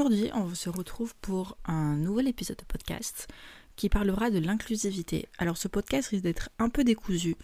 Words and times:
Aujourd'hui, 0.00 0.30
on 0.32 0.54
se 0.54 0.70
retrouve 0.70 1.14
pour 1.20 1.58
un 1.66 1.94
nouvel 1.94 2.26
épisode 2.26 2.56
de 2.56 2.64
podcast 2.64 3.28
qui 3.76 3.90
parlera 3.90 4.30
de 4.30 4.38
l'inclusivité. 4.38 5.28
Alors 5.36 5.58
ce 5.58 5.68
podcast 5.68 6.08
risque 6.08 6.22
d'être 6.22 6.48
un 6.58 6.70
peu 6.70 6.84
décousu 6.84 7.36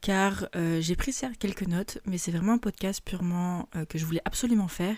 car 0.00 0.48
euh, 0.54 0.80
j'ai 0.80 0.94
pris 0.94 1.12
quelques 1.40 1.66
notes, 1.66 1.98
mais 2.06 2.16
c'est 2.16 2.30
vraiment 2.30 2.52
un 2.52 2.58
podcast 2.58 3.00
purement 3.04 3.68
euh, 3.74 3.84
que 3.84 3.98
je 3.98 4.04
voulais 4.06 4.22
absolument 4.24 4.68
faire 4.68 4.94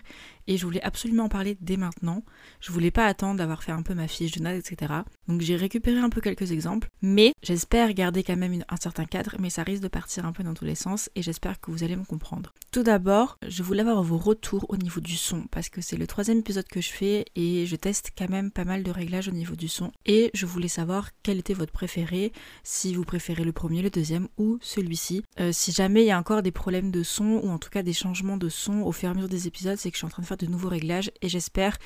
et 0.50 0.56
je 0.56 0.66
voulais 0.66 0.82
absolument 0.82 1.24
en 1.24 1.28
parler 1.28 1.56
dès 1.60 1.76
maintenant. 1.76 2.24
Je 2.60 2.72
voulais 2.72 2.90
pas 2.90 3.06
attendre 3.06 3.36
d'avoir 3.36 3.62
fait 3.62 3.70
un 3.70 3.82
peu 3.82 3.94
ma 3.94 4.08
fiche 4.08 4.32
de 4.32 4.42
notes, 4.42 4.56
etc. 4.56 4.92
Donc 5.28 5.40
j'ai 5.42 5.54
récupéré 5.54 6.00
un 6.00 6.10
peu 6.10 6.20
quelques 6.20 6.50
exemples, 6.50 6.88
mais 7.02 7.32
j'espère 7.40 7.94
garder 7.94 8.24
quand 8.24 8.36
même 8.36 8.64
un 8.68 8.76
certain 8.76 9.04
cadre, 9.04 9.36
mais 9.38 9.48
ça 9.48 9.62
risque 9.62 9.82
de 9.84 9.88
partir 9.88 10.26
un 10.26 10.32
peu 10.32 10.42
dans 10.42 10.52
tous 10.52 10.64
les 10.64 10.74
sens 10.74 11.08
et 11.14 11.22
j'espère 11.22 11.60
que 11.60 11.70
vous 11.70 11.84
allez 11.84 11.94
me 11.94 12.04
comprendre. 12.04 12.52
Tout 12.72 12.82
d'abord, 12.82 13.38
je 13.46 13.62
voulais 13.62 13.82
avoir 13.82 14.02
vos 14.02 14.18
retours 14.18 14.66
au 14.68 14.76
niveau 14.76 15.00
du 15.00 15.16
son 15.16 15.44
parce 15.52 15.68
que 15.68 15.80
c'est 15.80 15.96
le 15.96 16.08
troisième 16.08 16.38
épisode 16.38 16.66
que 16.66 16.80
je 16.80 16.90
fais 16.90 17.26
et 17.36 17.64
je 17.66 17.76
teste 17.76 18.10
quand 18.18 18.28
même 18.28 18.50
pas 18.50 18.64
mal 18.64 18.82
de 18.82 18.90
réglages 18.90 19.28
au 19.28 19.32
niveau 19.32 19.54
du 19.54 19.68
son 19.68 19.92
et 20.04 20.32
je 20.34 20.46
voulais 20.46 20.66
savoir 20.66 21.10
quel 21.22 21.38
était 21.38 21.54
votre 21.54 21.72
préféré, 21.72 22.32
si 22.64 22.92
vous 22.94 23.04
préférez 23.04 23.44
le 23.44 23.52
premier, 23.52 23.82
le 23.82 23.90
deuxième 23.90 24.26
ou 24.36 24.58
celui-ci. 24.62 25.22
Euh, 25.38 25.52
si 25.52 25.70
jamais 25.70 26.02
il 26.02 26.06
y 26.06 26.10
a 26.10 26.18
encore 26.18 26.42
des 26.42 26.50
problèmes 26.50 26.90
de 26.90 27.04
son 27.04 27.40
ou 27.44 27.50
en 27.50 27.58
tout 27.58 27.70
cas 27.70 27.84
des 27.84 27.92
changements 27.92 28.36
de 28.36 28.48
son 28.48 28.80
au 28.80 28.90
fur 28.90 29.08
et 29.08 29.12
à 29.12 29.14
mesure 29.14 29.28
des 29.28 29.46
épisodes, 29.46 29.78
c'est 29.78 29.92
que 29.92 29.94
je 29.94 29.98
suis 29.98 30.06
en 30.06 30.10
train 30.10 30.22
de 30.22 30.26
faire 30.26 30.39
de 30.40 30.50
nouveaux 30.50 30.68
réglages 30.68 31.10
et 31.22 31.28
j'espère 31.28 31.78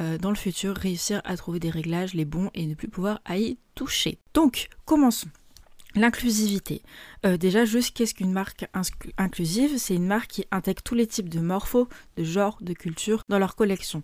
euh, 0.00 0.18
dans 0.18 0.30
le 0.30 0.36
futur 0.36 0.76
réussir 0.76 1.20
à 1.24 1.36
trouver 1.36 1.60
des 1.60 1.70
réglages 1.70 2.14
les 2.14 2.24
bons 2.24 2.50
et 2.54 2.66
ne 2.66 2.74
plus 2.74 2.88
pouvoir 2.88 3.20
à 3.24 3.38
y 3.38 3.58
toucher. 3.74 4.18
Donc, 4.34 4.68
commençons. 4.84 5.28
L'inclusivité. 5.94 6.82
Euh, 7.24 7.38
déjà, 7.38 7.64
juste 7.64 7.96
qu'est-ce 7.96 8.14
qu'une 8.14 8.32
marque 8.32 8.66
inclusive? 9.16 9.78
C'est 9.78 9.94
une 9.94 10.06
marque 10.06 10.30
qui 10.30 10.44
intègre 10.50 10.82
tous 10.82 10.94
les 10.94 11.06
types 11.06 11.30
de 11.30 11.40
morphos, 11.40 11.88
de 12.16 12.24
genres, 12.24 12.58
de 12.60 12.74
cultures 12.74 13.22
dans 13.30 13.38
leur 13.38 13.56
collection. 13.56 14.02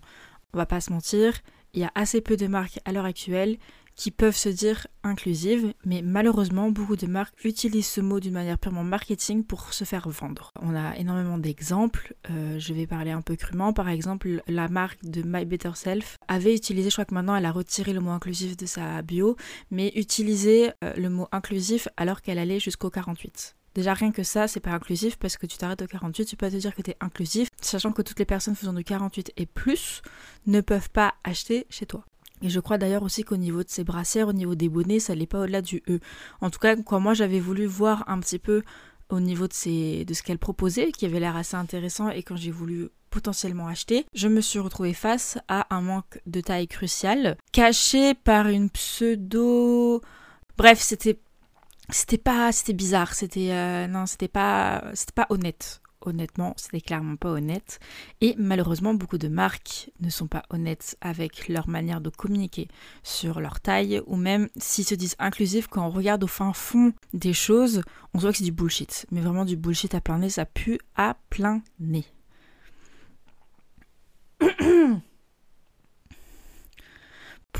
On 0.53 0.57
va 0.57 0.65
pas 0.65 0.81
se 0.81 0.91
mentir, 0.91 1.33
il 1.73 1.81
y 1.81 1.83
a 1.83 1.91
assez 1.93 2.21
peu 2.21 2.37
de 2.37 2.47
marques 2.47 2.79
à 2.85 2.91
l'heure 2.91 3.05
actuelle 3.05 3.57
qui 3.95 4.11
peuvent 4.11 4.35
se 4.35 4.49
dire 4.49 4.87
inclusives, 5.03 5.73
mais 5.85 6.01
malheureusement, 6.01 6.71
beaucoup 6.71 6.95
de 6.95 7.07
marques 7.07 7.33
utilisent 7.43 7.87
ce 7.87 8.01
mot 8.01 8.19
d'une 8.19 8.33
manière 8.33 8.57
purement 8.57 8.83
marketing 8.83 9.43
pour 9.43 9.73
se 9.73 9.83
faire 9.83 10.09
vendre. 10.09 10.51
On 10.61 10.75
a 10.75 10.95
énormément 10.97 11.37
d'exemples, 11.37 12.15
euh, 12.29 12.57
je 12.59 12.73
vais 12.73 12.87
parler 12.87 13.11
un 13.11 13.21
peu 13.21 13.35
crûment, 13.35 13.73
par 13.73 13.89
exemple, 13.89 14.41
la 14.47 14.67
marque 14.67 15.03
de 15.03 15.21
My 15.25 15.45
Better 15.45 15.71
Self 15.75 16.17
avait 16.27 16.55
utilisé, 16.55 16.89
je 16.89 16.95
crois 16.95 17.05
que 17.05 17.13
maintenant 17.13 17.35
elle 17.35 17.45
a 17.45 17.51
retiré 17.51 17.93
le 17.93 17.99
mot 17.99 18.11
inclusif 18.11 18.57
de 18.57 18.65
sa 18.65 19.01
bio, 19.01 19.35
mais 19.71 19.91
utilisait 19.95 20.73
euh, 20.83 20.93
le 20.95 21.09
mot 21.09 21.27
inclusif 21.31 21.87
alors 21.97 22.21
qu'elle 22.21 22.39
allait 22.39 22.59
jusqu'au 22.59 22.89
48. 22.89 23.55
Déjà 23.75 23.93
rien 23.95 24.11
que 24.11 24.23
ça, 24.23 24.47
c'est 24.47 24.59
pas 24.59 24.71
inclusif 24.71 25.17
parce 25.17 25.35
que 25.35 25.47
tu 25.47 25.57
t'arrêtes 25.57 25.81
au 25.81 25.87
48, 25.87 26.25
tu 26.25 26.35
peux 26.35 26.49
te 26.49 26.55
dire 26.55 26.75
que 26.75 26.81
tu 26.83 26.91
es 26.91 26.97
inclusif, 26.99 27.49
sachant 27.59 27.91
que 27.91 28.03
toutes 28.03 28.19
les 28.19 28.25
personnes 28.25 28.55
faisant 28.55 28.73
du 28.73 28.83
48 28.83 29.33
et 29.35 29.45
plus 29.47 30.01
ne 30.45 30.61
peuvent 30.61 30.91
pas 30.91 31.15
acheter 31.23 31.65
chez 31.69 31.87
toi. 31.87 32.05
Et 32.43 32.49
je 32.49 32.59
crois 32.59 32.77
d'ailleurs 32.77 33.03
aussi 33.03 33.23
qu'au 33.23 33.37
niveau 33.37 33.63
de 33.63 33.69
ces 33.69 33.85
brassières, 33.85 34.27
au 34.27 34.33
niveau 34.33 34.53
des 34.53 34.69
bonnets, 34.69 34.99
ça 34.99 35.15
n'est 35.15 35.25
pas 35.25 35.39
au-delà 35.39 35.61
du 35.61 35.81
E. 35.89 35.99
En 36.41 36.49
tout 36.49 36.59
cas, 36.59 36.75
quand 36.75 36.99
moi 36.99 37.13
j'avais 37.13 37.39
voulu 37.39 37.65
voir 37.65 38.03
un 38.07 38.19
petit 38.19 38.37
peu 38.37 38.63
au 39.09 39.19
niveau 39.21 39.47
de 39.47 39.53
ce 39.53 40.23
qu'elle 40.23 40.39
proposait, 40.39 40.91
qui 40.91 41.05
avait 41.05 41.21
l'air 41.21 41.37
assez 41.37 41.55
intéressant, 41.55 42.09
et 42.09 42.21
quand 42.21 42.35
j'ai 42.35 42.51
voulu 42.51 42.89
potentiellement 43.09 43.67
acheter, 43.67 44.05
je 44.13 44.27
me 44.27 44.41
suis 44.41 44.59
retrouvée 44.59 44.93
face 44.93 45.37
à 45.47 45.73
un 45.73 45.81
manque 45.81 46.19
de 46.25 46.41
taille 46.41 46.67
crucial, 46.67 47.37
caché 47.51 48.13
par 48.13 48.47
une 48.47 48.69
pseudo... 48.69 50.01
Bref, 50.57 50.79
c'était 50.81 51.19
c'était 51.89 52.17
pas 52.17 52.51
c'était 52.51 52.73
bizarre 52.73 53.13
c'était 53.13 53.51
euh, 53.51 53.87
non 53.87 54.05
c'était 54.05 54.29
pas 54.29 54.83
c'était 54.93 55.11
pas 55.13 55.27
honnête 55.29 55.81
honnêtement, 56.05 56.53
c'était 56.57 56.81
clairement 56.81 57.15
pas 57.15 57.31
honnête. 57.31 57.79
Et 58.21 58.35
malheureusement, 58.37 58.93
beaucoup 58.93 59.17
de 59.17 59.27
marques 59.27 59.91
ne 59.99 60.09
sont 60.09 60.27
pas 60.27 60.43
honnêtes 60.49 60.97
avec 61.01 61.47
leur 61.47 61.67
manière 61.67 62.01
de 62.01 62.09
communiquer 62.09 62.67
sur 63.03 63.39
leur 63.39 63.59
taille, 63.59 64.01
ou 64.07 64.15
même 64.15 64.49
s'ils 64.57 64.85
se 64.85 64.95
disent 64.95 65.15
inclusifs, 65.19 65.67
quand 65.67 65.85
on 65.85 65.91
regarde 65.91 66.23
au 66.23 66.27
fin 66.27 66.53
fond 66.53 66.93
des 67.13 67.33
choses, 67.33 67.81
on 68.13 68.19
voit 68.19 68.31
que 68.31 68.37
c'est 68.37 68.43
du 68.43 68.51
bullshit. 68.51 69.05
Mais 69.11 69.21
vraiment 69.21 69.45
du 69.45 69.57
bullshit 69.57 69.95
à 69.95 70.01
plein 70.01 70.19
nez, 70.19 70.29
ça 70.29 70.45
pue 70.45 70.79
à 70.95 71.17
plein 71.29 71.61
nez. 71.79 72.05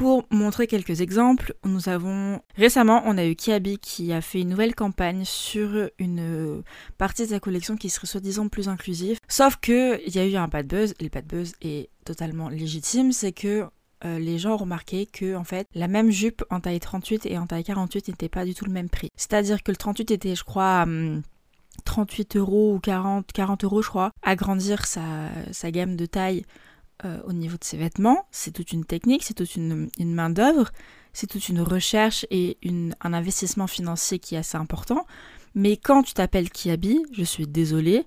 Pour 0.03 0.25
montrer 0.31 0.67
quelques 0.67 0.99
exemples, 0.99 1.55
nous 1.63 1.87
avons 1.87 2.41
récemment, 2.57 3.03
on 3.05 3.17
a 3.17 3.23
eu 3.23 3.37
Kiabi 3.37 3.77
qui 3.77 4.11
a 4.11 4.19
fait 4.19 4.41
une 4.41 4.49
nouvelle 4.49 4.75
campagne 4.75 5.23
sur 5.23 5.89
une 5.97 6.61
partie 6.97 7.21
de 7.23 7.29
sa 7.29 7.39
collection 7.39 7.77
qui 7.77 7.89
serait 7.89 8.05
soi-disant 8.05 8.49
plus 8.49 8.67
inclusive. 8.67 9.17
Sauf 9.29 9.55
que 9.55 10.05
il 10.05 10.13
y 10.13 10.19
a 10.19 10.25
eu 10.25 10.35
un 10.35 10.49
pas 10.49 10.61
de 10.61 10.67
buzz, 10.67 10.93
et 10.99 11.03
le 11.05 11.09
pas 11.09 11.21
de 11.21 11.27
buzz 11.27 11.53
est 11.61 11.89
totalement 12.03 12.49
légitime, 12.49 13.13
c'est 13.13 13.31
que 13.31 13.63
euh, 14.03 14.19
les 14.19 14.39
gens 14.39 14.55
ont 14.55 14.57
remarqué 14.57 15.05
que 15.05 15.37
en 15.37 15.45
fait 15.45 15.69
la 15.73 15.87
même 15.87 16.11
jupe 16.11 16.43
en 16.49 16.59
taille 16.59 16.81
38 16.81 17.25
et 17.25 17.37
en 17.37 17.47
taille 17.47 17.63
48 17.63 18.09
n'était 18.09 18.27
pas 18.27 18.43
du 18.43 18.53
tout 18.53 18.65
le 18.65 18.73
même 18.73 18.89
prix. 18.89 19.07
C'est-à-dire 19.15 19.63
que 19.63 19.71
le 19.71 19.77
38 19.77 20.11
était, 20.11 20.35
je 20.35 20.43
crois, 20.43 20.85
38 21.85 22.35
euros 22.35 22.73
ou 22.75 22.79
40, 22.79 23.31
40 23.31 23.63
euros, 23.63 23.81
je 23.81 23.87
crois. 23.87 24.11
Agrandir 24.21 24.85
sa 24.85 25.71
gamme 25.71 25.95
de 25.95 26.05
taille 26.05 26.43
euh, 27.05 27.19
au 27.25 27.33
niveau 27.33 27.57
de 27.57 27.63
ses 27.63 27.77
vêtements. 27.77 28.25
C'est 28.31 28.51
toute 28.51 28.71
une 28.71 28.85
technique, 28.85 29.23
c'est 29.23 29.33
toute 29.33 29.55
une, 29.55 29.89
main-d'œuvre, 29.99 30.71
c'est 31.11 31.27
toute 31.27 31.49
une 31.49 31.61
recherche 31.61 32.25
et 32.31 32.57
un 33.01 33.13
investissement 33.13 33.67
financier 33.67 34.19
qui 34.19 34.35
est 34.35 34.39
assez 34.39 34.57
important. 34.57 35.05
Mais 35.55 35.77
quand 35.77 36.03
tu 36.03 36.13
t'appelles 36.13 36.49
Kiabi, 36.49 37.03
je 37.11 37.23
suis 37.23 37.47
désolée, 37.47 38.05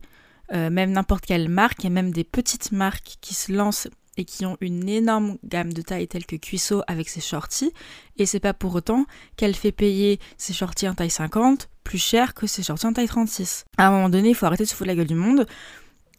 euh, 0.53 0.71
même 0.71 0.93
n'importe 0.93 1.27
quelle 1.27 1.49
marque, 1.49 1.85
a 1.85 1.91
même 1.91 2.11
des 2.11 2.25
petites 2.25 2.73
marques 2.73 3.17
qui 3.21 3.35
se 3.35 3.53
lancent 3.53 3.89
et 4.17 4.25
qui 4.25 4.47
ont 4.47 4.57
une 4.61 4.89
énorme 4.89 5.37
gamme 5.45 5.73
de 5.73 5.83
tailles 5.83 6.09
telles 6.09 6.27
que 6.27 6.37
Cuisseau 6.37 6.83
avec 6.87 7.09
ses 7.09 7.21
shorties, 7.21 7.73
et 8.17 8.27
c'est 8.27 8.41
pas 8.41 8.55
pour 8.55 8.75
autant 8.75 9.05
qu'elle 9.37 9.55
fait 9.55 9.73
payer 9.73 10.19
ses 10.39 10.53
shorties 10.53 10.89
en 10.89 10.95
taille 10.95 11.11
50 11.11 11.69
plus 11.85 11.99
cher 11.99 12.35
que 12.35 12.47
ses 12.47 12.63
shorties 12.63 12.87
en 12.87 12.93
taille 12.93 13.09
36. 13.09 13.65
À 13.77 13.89
un 13.89 13.91
moment 13.91 14.09
donné, 14.09 14.31
il 14.31 14.35
faut 14.35 14.47
arrêter 14.47 14.65
de 14.65 14.69
se 14.69 14.75
foutre 14.75 14.89
la 14.89 14.97
gueule 14.97 15.07
du 15.07 15.15
monde 15.15 15.47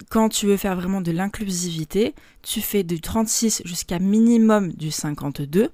quand 0.10 0.30
tu 0.30 0.48
veux 0.48 0.58
faire 0.58 0.76
vraiment 0.76 1.02
de 1.02 1.12
l'inclusivité, 1.12 2.14
tu 2.42 2.62
fais 2.62 2.84
du 2.84 3.02
36 3.02 3.62
jusqu'à 3.66 4.00
minimum 4.00 4.72
du 4.74 4.92
52, 4.92 5.70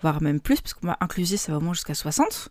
voire 0.00 0.22
même 0.22 0.40
plus, 0.40 0.60
parce 0.60 0.74
que 0.74 0.84
moi, 0.84 0.96
inclusif, 1.00 1.40
ça 1.40 1.52
va 1.52 1.58
au 1.58 1.60
moins 1.60 1.74
jusqu'à 1.74 1.94
60. 1.94 2.50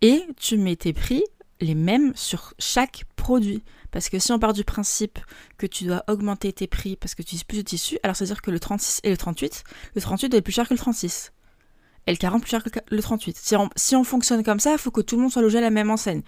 Et 0.00 0.24
tu 0.36 0.56
mets 0.56 0.76
tes 0.76 0.92
prix 0.92 1.22
les 1.60 1.74
mêmes 1.74 2.12
sur 2.16 2.54
chaque 2.58 3.04
produit. 3.16 3.62
Parce 3.92 4.08
que 4.08 4.18
si 4.18 4.32
on 4.32 4.38
part 4.38 4.52
du 4.52 4.64
principe 4.64 5.18
que 5.58 5.66
tu 5.66 5.84
dois 5.84 6.02
augmenter 6.08 6.52
tes 6.52 6.66
prix 6.66 6.96
parce 6.96 7.14
que 7.14 7.22
tu 7.22 7.28
utilises 7.28 7.44
plus 7.44 7.58
de 7.58 7.62
tissu, 7.62 7.98
alors 8.02 8.16
c'est-à-dire 8.16 8.40
que 8.40 8.50
le 8.50 8.58
36 8.58 9.00
et 9.04 9.10
le 9.10 9.16
38, 9.16 9.64
le 9.94 10.00
38 10.00 10.28
doit 10.30 10.38
être 10.38 10.44
plus 10.44 10.52
cher 10.52 10.66
que 10.66 10.74
le 10.74 10.78
36. 10.78 11.32
Et 12.08 12.10
le 12.10 12.16
40 12.16 12.40
plus 12.42 12.50
cher 12.50 12.64
que 12.64 12.70
le 12.90 13.02
38. 13.02 13.36
Si 13.36 13.54
on, 13.54 13.68
si 13.76 13.94
on 13.94 14.02
fonctionne 14.02 14.42
comme 14.42 14.58
ça, 14.58 14.72
il 14.72 14.78
faut 14.78 14.90
que 14.90 15.02
tout 15.02 15.16
le 15.16 15.22
monde 15.22 15.30
soit 15.30 15.42
logé 15.42 15.58
à 15.58 15.60
la 15.60 15.70
même 15.70 15.90
enseigne. 15.90 16.22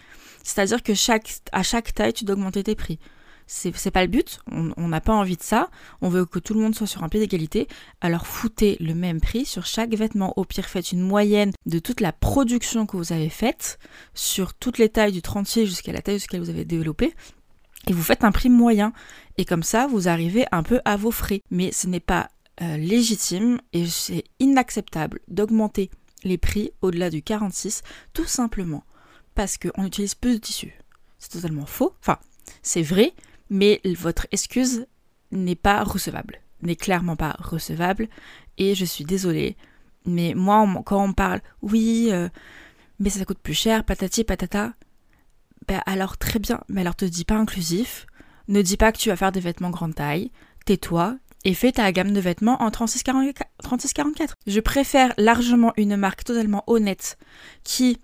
C'est-à-dire 0.45 0.83
que 0.83 0.95
chaque, 0.95 1.41
à 1.51 1.63
chaque 1.63 1.95
taille, 1.95 2.13
tu 2.13 2.25
dois 2.25 2.35
augmenter 2.35 2.63
tes 2.63 2.77
prix 2.77 3.01
c'est 3.47 3.91
pas 3.91 4.03
le 4.03 4.09
but, 4.09 4.41
on 4.51 4.89
n'a 4.89 5.01
pas 5.01 5.13
envie 5.13 5.37
de 5.37 5.43
ça, 5.43 5.69
on 6.01 6.09
veut 6.09 6.25
que 6.25 6.39
tout 6.39 6.55
le 6.55 6.61
monde 6.61 6.75
soit 6.75 6.87
sur 6.87 7.05
un 7.05 7.09
pied 7.09 7.21
d'égalité, 7.21 7.69
alors 8.01 8.27
foutez 8.27 8.77
le 8.81 8.95
même 8.95 9.21
prix 9.21 9.45
sur 9.45 9.67
chaque 9.67 9.95
vêtement. 9.95 10.33
Au 10.39 10.45
pire, 10.45 10.67
faites 10.67 10.93
une 10.93 11.01
moyenne 11.01 11.53
de 11.67 11.79
toute 11.79 12.01
la 12.01 12.13
production 12.13 12.87
que 12.87 12.97
vous 12.97 13.13
avez 13.13 13.29
faite 13.29 13.79
sur 14.15 14.55
toutes 14.55 14.79
les 14.79 14.89
tailles 14.89 15.13
du 15.13 15.23
36 15.23 15.67
jusqu'à 15.67 15.93
la 15.93 16.03
taille 16.03 16.17
jusqu'à 16.17 16.39
vous 16.39 16.51
avez 16.51 16.65
développé, 16.65 17.15
et 17.87 17.93
vous 17.93 18.03
faites 18.03 18.25
un 18.25 18.33
prix 18.33 18.49
moyen. 18.49 18.93
Et 19.37 19.45
comme 19.45 19.63
ça, 19.63 19.87
vous 19.87 20.09
arrivez 20.09 20.47
un 20.53 20.63
peu 20.63 20.81
à 20.85 20.97
vos 20.97 21.11
frais. 21.11 21.43
Mais 21.51 21.73
ce 21.73 21.87
n'est 21.87 22.01
pas 22.01 22.31
euh, 22.63 22.77
légitime 22.77 23.61
et 23.73 23.87
c'est 23.87 24.25
inacceptable 24.39 25.21
d'augmenter 25.29 25.91
les 26.23 26.39
prix 26.39 26.71
au-delà 26.81 27.11
du 27.11 27.23
46, 27.23 27.83
tout 28.13 28.25
simplement 28.25 28.85
parce 29.35 29.59
qu'on 29.59 29.85
utilise 29.85 30.15
plus 30.15 30.35
de 30.35 30.39
tissu. 30.39 30.73
C'est 31.19 31.33
totalement 31.33 31.67
faux. 31.67 31.95
Enfin, 32.01 32.19
c'est 32.63 32.83
vrai, 32.83 33.13
mais 33.51 33.81
votre 33.85 34.27
excuse 34.33 34.87
n'est 35.31 35.55
pas 35.57 35.83
recevable, 35.83 36.41
n'est 36.63 36.77
clairement 36.77 37.17
pas 37.17 37.37
recevable, 37.39 38.09
et 38.59 38.75
je 38.75 38.85
suis 38.85 39.05
désolée, 39.05 39.57
mais 40.07 40.35
moi, 40.35 40.67
quand 40.85 41.03
on 41.03 41.13
parle, 41.13 41.41
oui, 41.63 42.09
euh, 42.11 42.29
mais 42.99 43.11
ça 43.11 43.25
coûte 43.25 43.39
plus 43.39 43.55
cher, 43.55 43.85
patati 43.85 44.25
patata, 44.25 44.75
ben 45.67 45.81
alors 45.87 46.19
très 46.19 46.39
bien, 46.39 46.61
mais 46.69 46.83
alors 46.83 46.97
te 46.97 47.05
dis 47.05 47.25
pas 47.25 47.37
inclusif, 47.37 48.07
ne 48.49 48.63
dis 48.63 48.77
pas 48.77 48.93
que 48.93 48.99
tu 48.99 49.09
vas 49.09 49.17
faire 49.17 49.33
des 49.33 49.41
vêtements 49.41 49.71
grande 49.71 49.95
taille, 49.95 50.31
tais-toi 50.67 51.17
et 51.45 51.55
fais 51.55 51.73
ta 51.73 51.91
gamme 51.93 52.13
de 52.13 52.21
vêtements 52.21 52.63
en 52.63 52.71
36-44. 52.71 54.33
Je 54.47 54.61
préfère 54.61 55.13
largement 55.19 55.73
une 55.77 55.97
marque 55.97 56.25
totalement 56.25 56.65
honnête 56.67 57.19
qui 57.65 57.99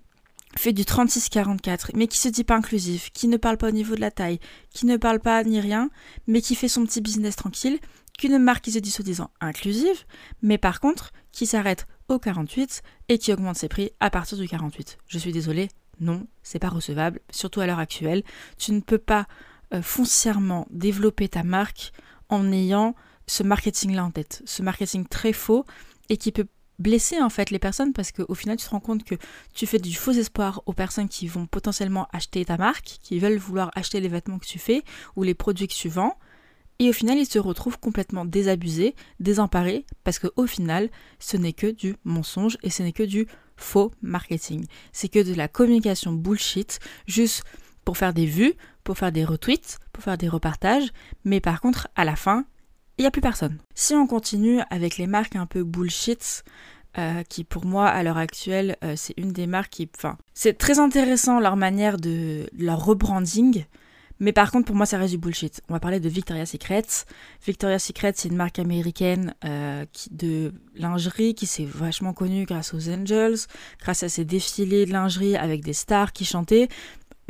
fait 0.57 0.73
du 0.73 0.83
36-44, 0.83 1.91
mais 1.95 2.07
qui 2.07 2.17
se 2.17 2.29
dit 2.29 2.43
pas 2.43 2.55
inclusif, 2.55 3.11
qui 3.13 3.27
ne 3.27 3.37
parle 3.37 3.57
pas 3.57 3.69
au 3.69 3.71
niveau 3.71 3.95
de 3.95 4.01
la 4.01 4.11
taille, 4.11 4.39
qui 4.69 4.85
ne 4.85 4.97
parle 4.97 5.19
pas 5.19 5.43
ni 5.43 5.59
rien, 5.59 5.89
mais 6.27 6.41
qui 6.41 6.55
fait 6.55 6.67
son 6.67 6.85
petit 6.85 7.01
business 7.01 7.35
tranquille, 7.35 7.79
qu'une 8.17 8.37
marque 8.37 8.65
qui 8.65 8.71
se 8.71 8.79
dit 8.79 8.91
soi-disant 8.91 9.31
inclusive, 9.39 10.05
mais 10.41 10.57
par 10.57 10.79
contre 10.79 11.11
qui 11.31 11.45
s'arrête 11.45 11.87
au 12.09 12.19
48 12.19 12.81
et 13.09 13.17
qui 13.17 13.31
augmente 13.31 13.55
ses 13.55 13.69
prix 13.69 13.91
à 13.99 14.09
partir 14.09 14.37
du 14.37 14.47
48. 14.47 14.97
Je 15.07 15.17
suis 15.17 15.31
désolée, 15.31 15.69
non, 15.99 16.27
c'est 16.43 16.59
pas 16.59 16.69
recevable, 16.69 17.21
surtout 17.31 17.61
à 17.61 17.67
l'heure 17.67 17.79
actuelle. 17.79 18.23
Tu 18.57 18.73
ne 18.73 18.81
peux 18.81 18.97
pas 18.97 19.27
euh, 19.73 19.81
foncièrement 19.81 20.67
développer 20.71 21.29
ta 21.29 21.43
marque 21.43 21.93
en 22.29 22.51
ayant 22.51 22.95
ce 23.27 23.43
marketing-là 23.43 24.03
en 24.03 24.11
tête, 24.11 24.41
ce 24.45 24.61
marketing 24.61 25.05
très 25.05 25.31
faux 25.31 25.65
et 26.09 26.17
qui 26.17 26.31
peut 26.31 26.47
blesser 26.81 27.21
en 27.21 27.29
fait 27.29 27.51
les 27.51 27.59
personnes 27.59 27.93
parce 27.93 28.11
qu'au 28.11 28.33
final 28.33 28.57
tu 28.57 28.65
te 28.65 28.71
rends 28.71 28.79
compte 28.79 29.03
que 29.03 29.15
tu 29.53 29.65
fais 29.67 29.79
du 29.79 29.93
faux 29.93 30.11
espoir 30.11 30.61
aux 30.65 30.73
personnes 30.73 31.07
qui 31.07 31.27
vont 31.27 31.45
potentiellement 31.45 32.07
acheter 32.11 32.43
ta 32.43 32.57
marque, 32.57 32.97
qui 33.01 33.19
veulent 33.19 33.37
vouloir 33.37 33.71
acheter 33.75 33.99
les 34.01 34.07
vêtements 34.07 34.39
que 34.39 34.45
tu 34.45 34.59
fais 34.59 34.83
ou 35.15 35.23
les 35.23 35.33
produits 35.33 35.67
que 35.67 35.73
tu 35.73 35.89
vends. 35.89 36.17
Et 36.79 36.89
au 36.89 36.93
final, 36.93 37.19
ils 37.19 37.27
se 37.27 37.37
retrouvent 37.37 37.77
complètement 37.77 38.25
désabusés, 38.25 38.95
désemparés, 39.19 39.85
parce 40.03 40.17
qu'au 40.17 40.47
final, 40.47 40.89
ce 41.19 41.37
n'est 41.37 41.53
que 41.53 41.67
du 41.67 41.95
mensonge 42.05 42.57
et 42.63 42.71
ce 42.71 42.81
n'est 42.81 42.91
que 42.91 43.03
du 43.03 43.27
faux 43.55 43.91
marketing. 44.01 44.65
C'est 44.91 45.07
que 45.07 45.19
de 45.19 45.35
la 45.35 45.47
communication 45.47 46.11
bullshit, 46.11 46.79
juste 47.05 47.43
pour 47.85 47.97
faire 47.97 48.15
des 48.15 48.25
vues, 48.25 48.55
pour 48.83 48.97
faire 48.97 49.11
des 49.11 49.23
retweets, 49.23 49.77
pour 49.93 50.03
faire 50.03 50.17
des 50.17 50.27
repartages, 50.27 50.89
mais 51.23 51.39
par 51.39 51.61
contre, 51.61 51.87
à 51.95 52.03
la 52.03 52.15
fin, 52.15 52.45
il 52.97 53.01
n'y 53.01 53.07
a 53.07 53.11
plus 53.11 53.21
personne. 53.21 53.57
Si 53.73 53.93
on 53.95 54.07
continue 54.07 54.59
avec 54.69 54.97
les 54.97 55.07
marques 55.07 55.35
un 55.35 55.45
peu 55.45 55.63
bullshit, 55.63 56.43
euh, 56.97 57.23
qui 57.23 57.45
pour 57.45 57.65
moi 57.65 57.87
à 57.87 58.03
l'heure 58.03 58.17
actuelle 58.17 58.75
euh, 58.83 58.95
c'est 58.97 59.13
une 59.15 59.31
des 59.31 59.47
marques 59.47 59.71
qui 59.71 59.89
enfin 59.95 60.17
c'est 60.33 60.57
très 60.57 60.77
intéressant 60.77 61.39
leur 61.39 61.55
manière 61.55 61.95
de 61.95 62.49
leur 62.51 62.83
rebranding 62.83 63.63
mais 64.19 64.33
par 64.33 64.51
contre 64.51 64.65
pour 64.65 64.75
moi 64.75 64.85
ça 64.85 64.97
reste 64.97 65.13
du 65.13 65.17
bullshit. 65.17 65.61
On 65.69 65.73
va 65.73 65.79
parler 65.79 66.01
de 66.01 66.09
Victoria's 66.09 66.51
Secret. 66.51 66.83
Victoria's 67.45 67.81
Secret 67.81 68.11
c'est 68.17 68.27
une 68.27 68.35
marque 68.35 68.59
américaine 68.59 69.33
euh, 69.45 69.85
de 70.11 70.51
lingerie 70.75 71.33
qui 71.33 71.45
s'est 71.45 71.63
vachement 71.63 72.11
connue 72.11 72.43
grâce 72.43 72.73
aux 72.73 72.89
Angels 72.89 73.37
grâce 73.79 74.03
à 74.03 74.09
ses 74.09 74.25
défilés 74.25 74.85
de 74.85 74.91
lingerie 74.91 75.37
avec 75.37 75.63
des 75.63 75.71
stars 75.71 76.11
qui 76.11 76.25
chantaient 76.25 76.67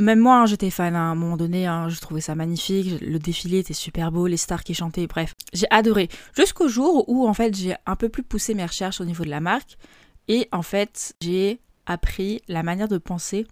même 0.01 0.19
moi, 0.19 0.42
hein, 0.42 0.45
j'étais 0.45 0.69
fan 0.69 0.95
à 0.95 1.00
un 1.00 1.15
moment 1.15 1.38
donné, 1.38 1.68
hein, 1.68 1.88
je 1.89 2.00
trouvais 2.00 2.21
ça 2.21 2.36
magnifique, 2.36 3.01
le 3.01 3.19
défilé 3.19 3.59
était 3.59 3.74
super 3.74 4.12
beau, 4.12 4.27
les 4.27 4.38
stars 4.38 4.63
qui 4.63 4.74
chantaient, 4.74 5.07
bref, 5.07 5.33
j'ai 5.53 5.68
adoré. 5.69 6.09
Jusqu'au 6.36 6.68
jour 6.68 7.07
où 7.07 7.27
en 7.27 7.33
fait 7.33 7.56
j'ai 7.56 7.75
un 7.86 7.95
peu 7.95 8.09
plus 8.09 8.24
poussé 8.24 8.53
mes 8.53 8.65
recherches 8.65 9.00
au 9.01 9.06
niveau 9.06 9.24
de 9.24 9.30
la 9.30 9.39
marque. 9.39 9.77
Et 10.27 10.48
en 10.51 10.62
fait 10.62 11.13
j'ai 11.21 11.59
appris 11.86 12.42
la 12.48 12.63
manière 12.63 12.88
de 12.88 12.98
penser 12.98 13.48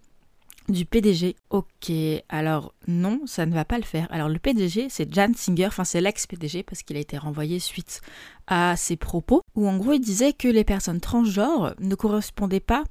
du 0.68 0.84
PDG. 0.84 1.36
Ok, 1.50 1.92
alors 2.28 2.74
non, 2.86 3.20
ça 3.26 3.46
ne 3.46 3.54
va 3.54 3.64
pas 3.64 3.78
le 3.78 3.84
faire. 3.84 4.06
Alors 4.10 4.28
le 4.28 4.38
PDG, 4.38 4.88
c'est 4.88 5.12
Jan 5.12 5.32
Singer, 5.34 5.66
enfin 5.66 5.84
c'est 5.84 6.00
l'ex-PDG 6.00 6.62
parce 6.62 6.82
qu'il 6.82 6.96
a 6.96 7.00
été 7.00 7.18
renvoyé 7.18 7.58
suite 7.58 8.00
à 8.46 8.76
ses 8.76 8.96
propos, 8.96 9.42
où 9.54 9.68
en 9.68 9.76
gros 9.78 9.92
il 9.92 10.00
disait 10.00 10.32
que 10.32 10.48
les 10.48 10.64
personnes 10.64 11.00
transgenres 11.00 11.74
ne 11.78 11.94
correspondaient 11.94 12.60
pas 12.60 12.84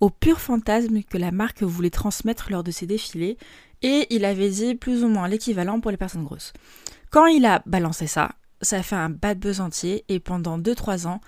au 0.00 0.10
pur 0.10 0.40
fantasme 0.40 1.02
que 1.02 1.18
la 1.18 1.30
marque 1.30 1.62
voulait 1.62 1.90
transmettre 1.90 2.50
lors 2.50 2.64
de 2.64 2.70
ses 2.70 2.86
défilés, 2.86 3.38
et 3.82 4.06
il 4.10 4.24
avait 4.24 4.50
dit 4.50 4.74
plus 4.74 5.04
ou 5.04 5.08
moins 5.08 5.28
l'équivalent 5.28 5.80
pour 5.80 5.90
les 5.90 5.96
personnes 5.96 6.24
grosses. 6.24 6.52
Quand 7.10 7.26
il 7.26 7.46
a 7.46 7.62
balancé 7.66 8.06
ça, 8.06 8.32
ça 8.62 8.78
a 8.78 8.82
fait 8.82 8.96
un 8.96 9.10
bad 9.10 9.38
buzz 9.38 9.60
entier, 9.60 10.04
et 10.08 10.20
pendant 10.20 10.58
2-3 10.58 11.06
ans, 11.06 11.20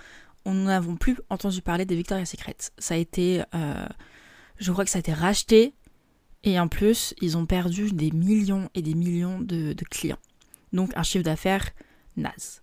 on 0.44 0.54
n'avons 0.54 0.96
plus 0.96 1.18
entendu 1.30 1.60
parler 1.62 1.84
des 1.84 1.94
Victoria's 1.94 2.30
Secret. 2.30 2.56
Ça 2.78 2.94
a 2.94 2.96
été... 2.96 3.42
Euh, 3.54 3.86
je 4.58 4.72
crois 4.72 4.84
que 4.84 4.90
ça 4.90 4.98
a 4.98 5.00
été 5.00 5.12
racheté 5.12 5.74
et 6.44 6.58
en 6.60 6.68
plus, 6.68 7.14
ils 7.20 7.36
ont 7.36 7.46
perdu 7.46 7.90
des 7.90 8.10
millions 8.10 8.68
et 8.74 8.82
des 8.82 8.94
millions 8.94 9.40
de, 9.40 9.74
clients. 9.90 10.18
Donc 10.72 10.92
un 10.96 11.02
chiffre 11.02 11.24
d'affaires 11.24 11.70
naze. 12.16 12.62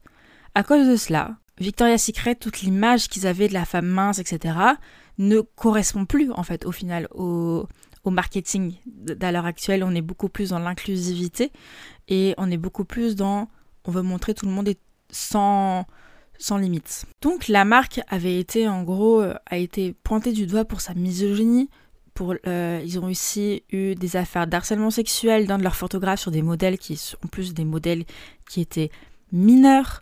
À 0.54 0.64
cause 0.64 0.88
de 0.88 0.96
cela, 0.96 1.38
Victoria's 1.60 2.04
Secret, 2.04 2.36
toute 2.36 2.62
l'image 2.62 3.08
qu'ils 3.08 3.28
avaient 3.28 3.48
de 3.48 3.54
la 3.54 3.66
femme 3.66 3.88
mince, 3.88 4.20
etc., 4.20 4.58
ne 5.18 5.42
correspond 5.42 6.06
plus 6.06 6.32
en 6.32 6.44
fait 6.44 6.66
au 6.66 6.72
final 6.72 7.08
au, 7.12 7.68
marketing 8.06 8.76
d'à 8.86 9.32
l'heure 9.32 9.46
actuelle. 9.46 9.84
On 9.84 9.96
est 9.96 10.02
beaucoup 10.02 10.30
plus 10.30 10.50
dans 10.50 10.60
l'inclusivité 10.60 11.52
et 12.08 12.36
on 12.38 12.52
est 12.52 12.58
beaucoup 12.58 12.86
plus 12.86 13.16
dans 13.16 13.50
on 13.86 13.92
veut 13.92 14.04
montrer 14.04 14.34
tout 14.34 14.46
le 14.46 14.52
monde 14.52 14.68
est 14.68 14.80
sans 15.10 15.86
sans 16.38 16.58
limite. 16.58 17.06
Donc 17.22 17.48
la 17.48 17.66
marque 17.66 18.02
avait 18.08 18.40
été 18.40 18.68
en 18.68 18.84
gros 18.84 19.22
a 19.22 19.58
été 19.58 19.94
pointée 20.04 20.34
du 20.34 20.46
doigt 20.46 20.66
pour 20.66 20.82
sa 20.82 20.94
misogynie, 20.94 21.70
euh, 22.22 22.82
ils 22.84 23.00
ont 23.00 23.06
aussi 23.06 23.64
eu 23.72 23.96
des 23.96 24.16
affaires 24.16 24.48
d'harcèlement 24.48 24.92
sexuel 24.92 25.48
d'un 25.48 25.58
de 25.58 25.64
leurs 25.64 25.76
photographes 25.76 26.22
sur 26.22 26.32
des 26.32 26.42
modèles 26.42 26.78
qui 26.78 26.96
sont 26.98 27.18
en 27.24 27.28
plus 27.28 27.54
des 27.54 27.66
modèles 27.66 28.06
qui 28.50 28.62
étaient 28.62 28.90
mineurs. 29.32 30.02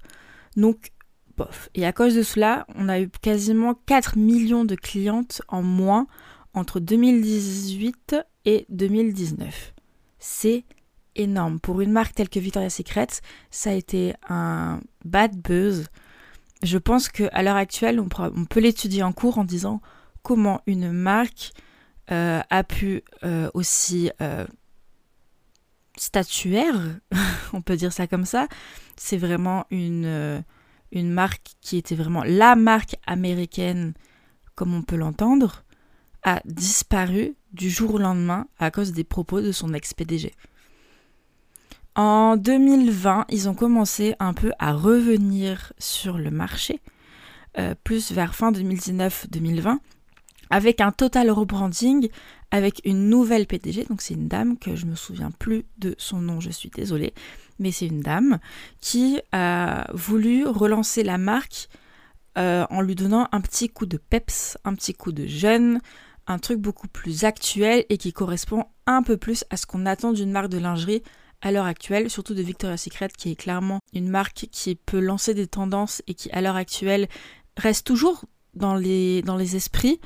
Donc, 0.56 0.92
bof. 1.38 1.70
Et 1.76 1.86
à 1.86 1.94
cause 1.94 2.16
de 2.16 2.24
cela, 2.24 2.66
on 2.76 2.90
a 2.90 3.00
eu 3.00 3.10
quasiment 3.22 3.76
4 3.86 4.18
millions 4.18 4.66
de 4.66 4.76
clientes 4.76 5.42
en 5.48 5.64
moins 5.64 6.08
entre 6.54 6.80
2018 6.80 8.16
et 8.46 8.66
2019. 8.70 9.74
C'est 10.20 10.66
énorme. 11.16 11.60
Pour 11.60 11.82
une 11.82 11.92
marque 11.92 12.16
telle 12.16 12.30
que 12.30 12.40
Victoria's 12.40 12.76
Secret, 12.76 13.08
ça 13.50 13.72
a 13.72 13.74
été 13.74 14.14
un 14.30 14.82
bad 15.04 15.36
buzz. 15.36 15.88
Je 16.62 16.78
pense 16.78 17.10
qu'à 17.10 17.44
l'heure 17.44 17.56
actuelle, 17.56 18.00
on 18.00 18.46
peut 18.46 18.60
l'étudier 18.60 19.04
en 19.04 19.12
cours 19.12 19.38
en 19.38 19.44
disant 19.44 19.82
comment 20.22 20.62
une 20.66 20.92
marque 20.92 21.52
euh, 22.12 22.42
a 22.50 22.64
pu 22.66 23.02
euh, 23.24 23.50
aussi 23.54 24.12
euh, 24.22 24.46
statuaire, 25.98 26.76
on 27.54 27.62
peut 27.62 27.78
dire 27.78 27.94
ça 27.94 28.08
comme 28.08 28.26
ça. 28.26 28.48
C'est 28.98 29.16
vraiment 29.18 29.66
une, 29.72 30.44
une 30.92 31.12
marque 31.12 31.54
qui 31.62 31.78
était 31.78 31.96
vraiment 31.96 32.24
la 32.26 32.56
marque 32.56 32.98
américaine, 33.08 33.94
comme 34.56 34.74
on 34.74 34.82
peut 34.82 34.98
l'entendre, 34.98 35.64
a 36.24 36.42
disparu 36.46 37.36
du 37.54 37.70
jour 37.70 37.96
au 37.96 37.98
lendemain 38.00 38.48
à 38.60 38.70
cause 38.70 38.92
des 38.92 39.04
propos 39.06 39.40
de 39.40 39.54
son 39.54 39.74
ex-PDG. 39.74 40.34
En 41.96 42.38
2020, 42.38 43.26
ils 43.30 43.48
ont 43.48 43.54
commencé 43.54 44.16
un 44.20 44.34
peu 44.34 44.52
à 44.60 44.74
revenir 44.74 45.74
sur 45.78 46.18
le 46.18 46.32
marché, 46.32 46.82
plus 47.84 48.12
vers 48.12 48.34
fin 48.34 48.52
2019-2020, 48.52 49.78
avec 50.54 50.82
un 50.82 50.92
total 50.92 51.32
rebranding, 51.32 52.10
avec 52.52 52.80
une 52.86 53.10
nouvelle 53.10 53.48
PDG, 53.48 53.86
donc 53.86 54.04
c'est 54.04 54.14
une 54.14 54.28
dame 54.28 54.60
que 54.60 54.76
je 54.76 54.86
me 54.86 54.94
souviens 54.94 55.32
plus 55.32 55.66
de 55.80 55.96
son 55.98 56.22
nom, 56.22 56.40
je 56.40 56.52
suis 56.52 56.70
désolée, 56.70 57.16
mais 57.58 57.72
c'est 57.72 57.88
une 57.88 58.02
dame 58.02 58.38
qui 58.80 59.20
a 59.32 59.88
voulu 59.96 60.46
relancer 60.46 61.02
la 61.02 61.18
marque 61.18 61.70
euh, 62.38 62.68
en 62.70 62.82
lui 62.82 62.94
donnant 62.94 63.28
un 63.32 63.42
petit 63.42 63.68
coup 63.68 63.88
de 63.88 63.98
peps, 63.98 64.60
un 64.64 64.76
petit 64.76 64.94
coup 64.94 65.12
de 65.12 65.26
jeune, 65.26 65.82
un 66.28 66.38
truc 66.38 66.60
beaucoup 66.60 66.88
plus 66.88 67.24
actuel 67.24 67.84
et 67.90 67.98
qui 67.98 68.14
correspond 68.14 68.66
un 68.86 69.02
peu 69.02 69.18
plus 69.18 69.46
à 69.50 69.58
ce 69.58 69.66
qu'on 69.66 69.88
attend 69.88 70.14
d'une 70.14 70.32
marque 70.32 70.50
de 70.50 70.60
lingerie 70.60 71.02
à 71.42 71.52
l'heure 71.52 71.66
actuelle, 71.66 72.12
surtout 72.12 72.36
de 72.36 72.44
Victoria's 72.44 72.84
Secret, 72.84 73.10
qui 73.18 73.32
est 73.32 73.36
clairement 73.36 73.80
une 73.92 74.08
marque 74.08 74.46
qui 74.52 74.76
peut 74.76 75.00
lancer 75.00 75.34
des 75.34 75.48
tendances 75.48 76.04
et 76.06 76.14
qui 76.14 76.30
à 76.30 76.42
l'heure 76.42 76.58
actuelle 76.58 77.08
reste 77.58 77.88
toujours 77.88 78.26
dans 78.54 78.76
les, 78.76 79.24
dans 79.24 79.36
les 79.36 79.56
esprits, 79.56 80.00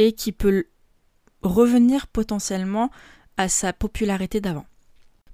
et 0.00 0.12
qui 0.12 0.32
peut 0.32 0.64
revenir 1.42 2.06
potentiellement 2.06 2.90
à 3.36 3.50
sa 3.50 3.74
popularité 3.74 4.40
d'avant. 4.40 4.64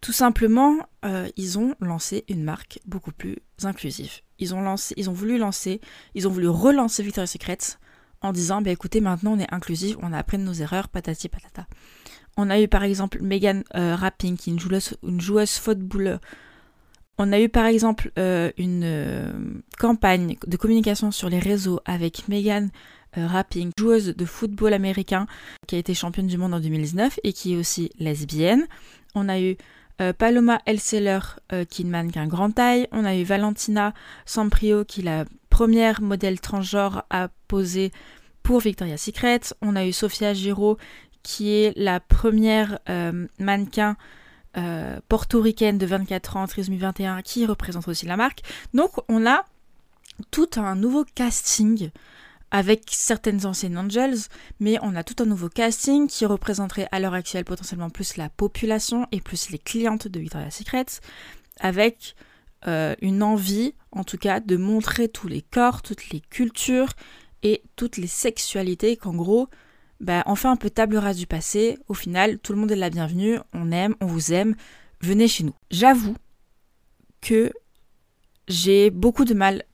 Tout 0.00 0.12
simplement, 0.12 0.76
euh, 1.04 1.28
ils 1.36 1.56
ont 1.56 1.76
lancé 1.80 2.24
une 2.28 2.42
marque 2.42 2.80
beaucoup 2.84 3.12
plus 3.12 3.36
inclusive. 3.62 4.10
Ils 4.40 4.54
ont, 4.54 4.58
voulu 5.12 5.38
lancer, 5.38 5.80
ils 6.16 6.26
ont 6.26 6.30
voulu 6.30 6.48
relancer 6.48 7.04
Victoria's 7.04 7.30
Secret 7.30 7.58
en 8.22 8.32
disant 8.32 8.60
bah, 8.60 8.72
écoutez, 8.72 9.00
maintenant 9.00 9.34
on 9.34 9.38
est 9.38 9.54
inclusif, 9.54 9.96
on 10.02 10.12
a 10.12 10.18
appris 10.18 10.36
de 10.36 10.42
nos 10.42 10.52
erreurs, 10.52 10.88
patati 10.88 11.28
patata. 11.28 11.68
On 12.36 12.50
a 12.50 12.60
eu 12.60 12.66
par 12.66 12.82
exemple 12.82 13.22
Megan 13.22 13.62
euh, 13.76 13.94
Rapping, 13.94 14.36
qui 14.36 14.50
est 14.50 14.52
une 14.52 14.58
joueuse, 14.58 14.96
une 15.04 15.46
football. 15.46 16.18
On 17.18 17.32
a 17.32 17.40
eu 17.40 17.48
par 17.48 17.66
exemple 17.66 18.10
euh, 18.18 18.50
une 18.58 19.62
campagne 19.78 20.36
de 20.44 20.56
communication 20.56 21.12
sur 21.12 21.30
les 21.30 21.38
réseaux 21.38 21.78
avec 21.84 22.26
Megan 22.26 22.70
rapping, 23.16 23.70
joueuse 23.78 24.14
de 24.16 24.24
football 24.24 24.72
américain 24.72 25.26
qui 25.66 25.76
a 25.76 25.78
été 25.78 25.94
championne 25.94 26.26
du 26.26 26.38
monde 26.38 26.54
en 26.54 26.60
2019 26.60 27.20
et 27.24 27.32
qui 27.32 27.54
est 27.54 27.56
aussi 27.56 27.90
lesbienne. 27.98 28.66
On 29.14 29.28
a 29.28 29.40
eu 29.40 29.56
euh, 30.00 30.12
Paloma 30.12 30.60
Elseller 30.66 31.20
euh, 31.52 31.64
qui 31.64 31.82
est 31.82 31.84
une 31.84 31.90
mannequin 31.90 32.26
grande 32.26 32.54
taille. 32.54 32.86
On 32.92 33.04
a 33.04 33.16
eu 33.16 33.24
Valentina 33.24 33.94
Samprio 34.26 34.84
qui 34.84 35.00
est 35.00 35.04
la 35.04 35.24
première 35.48 36.02
modèle 36.02 36.40
transgenre 36.40 37.04
à 37.10 37.28
poser 37.48 37.92
pour 38.42 38.60
Victoria's 38.60 39.00
Secret. 39.00 39.40
On 39.62 39.76
a 39.76 39.86
eu 39.86 39.92
Sofia 39.92 40.34
Giro 40.34 40.76
qui 41.22 41.50
est 41.52 41.72
la 41.76 41.98
première 41.98 42.78
mannequin 43.40 43.96
portoricaine 45.08 45.76
de 45.76 45.84
24 45.84 46.36
ans, 46.36 46.46
trisomie 46.46 46.78
21, 46.78 47.22
qui 47.22 47.44
représente 47.46 47.88
aussi 47.88 48.06
la 48.06 48.16
marque. 48.16 48.42
Donc 48.74 48.92
on 49.08 49.26
a 49.26 49.44
tout 50.30 50.48
un 50.56 50.76
nouveau 50.76 51.04
casting 51.14 51.90
avec 52.50 52.84
certaines 52.90 53.44
anciennes 53.44 53.78
Angels, 53.78 54.18
mais 54.60 54.78
on 54.82 54.94
a 54.94 55.04
tout 55.04 55.22
un 55.22 55.26
nouveau 55.26 55.48
casting 55.48 56.06
qui 56.06 56.26
représenterait 56.26 56.88
à 56.92 57.00
l'heure 57.00 57.14
actuelle 57.14 57.44
potentiellement 57.44 57.90
plus 57.90 58.16
la 58.16 58.28
population 58.28 59.06
et 59.12 59.20
plus 59.20 59.50
les 59.50 59.58
clientes 59.58 60.08
de 60.08 60.20
Victoria's 60.20 60.54
Secret, 60.54 60.86
avec 61.60 62.14
euh, 62.66 62.94
une 63.00 63.22
envie, 63.22 63.74
en 63.92 64.04
tout 64.04 64.18
cas, 64.18 64.40
de 64.40 64.56
montrer 64.56 65.08
tous 65.08 65.28
les 65.28 65.42
corps, 65.42 65.82
toutes 65.82 66.10
les 66.10 66.20
cultures 66.20 66.92
et 67.42 67.62
toutes 67.76 67.96
les 67.96 68.06
sexualités, 68.06 68.96
qu'en 68.96 69.14
gros, 69.14 69.48
bah, 70.00 70.22
on 70.26 70.34
fait 70.34 70.48
un 70.48 70.56
peu 70.56 70.70
table 70.70 70.96
rase 70.96 71.16
du 71.16 71.26
passé, 71.26 71.78
au 71.88 71.94
final, 71.94 72.38
tout 72.38 72.52
le 72.52 72.58
monde 72.58 72.70
est 72.70 72.76
la 72.76 72.90
bienvenue, 72.90 73.38
on 73.52 73.72
aime, 73.72 73.94
on 74.00 74.06
vous 74.06 74.32
aime, 74.32 74.54
venez 75.00 75.28
chez 75.28 75.44
nous. 75.44 75.54
J'avoue 75.70 76.16
que 77.20 77.52
j'ai 78.48 78.90
beaucoup 78.90 79.24
de 79.24 79.34
mal, 79.34 79.64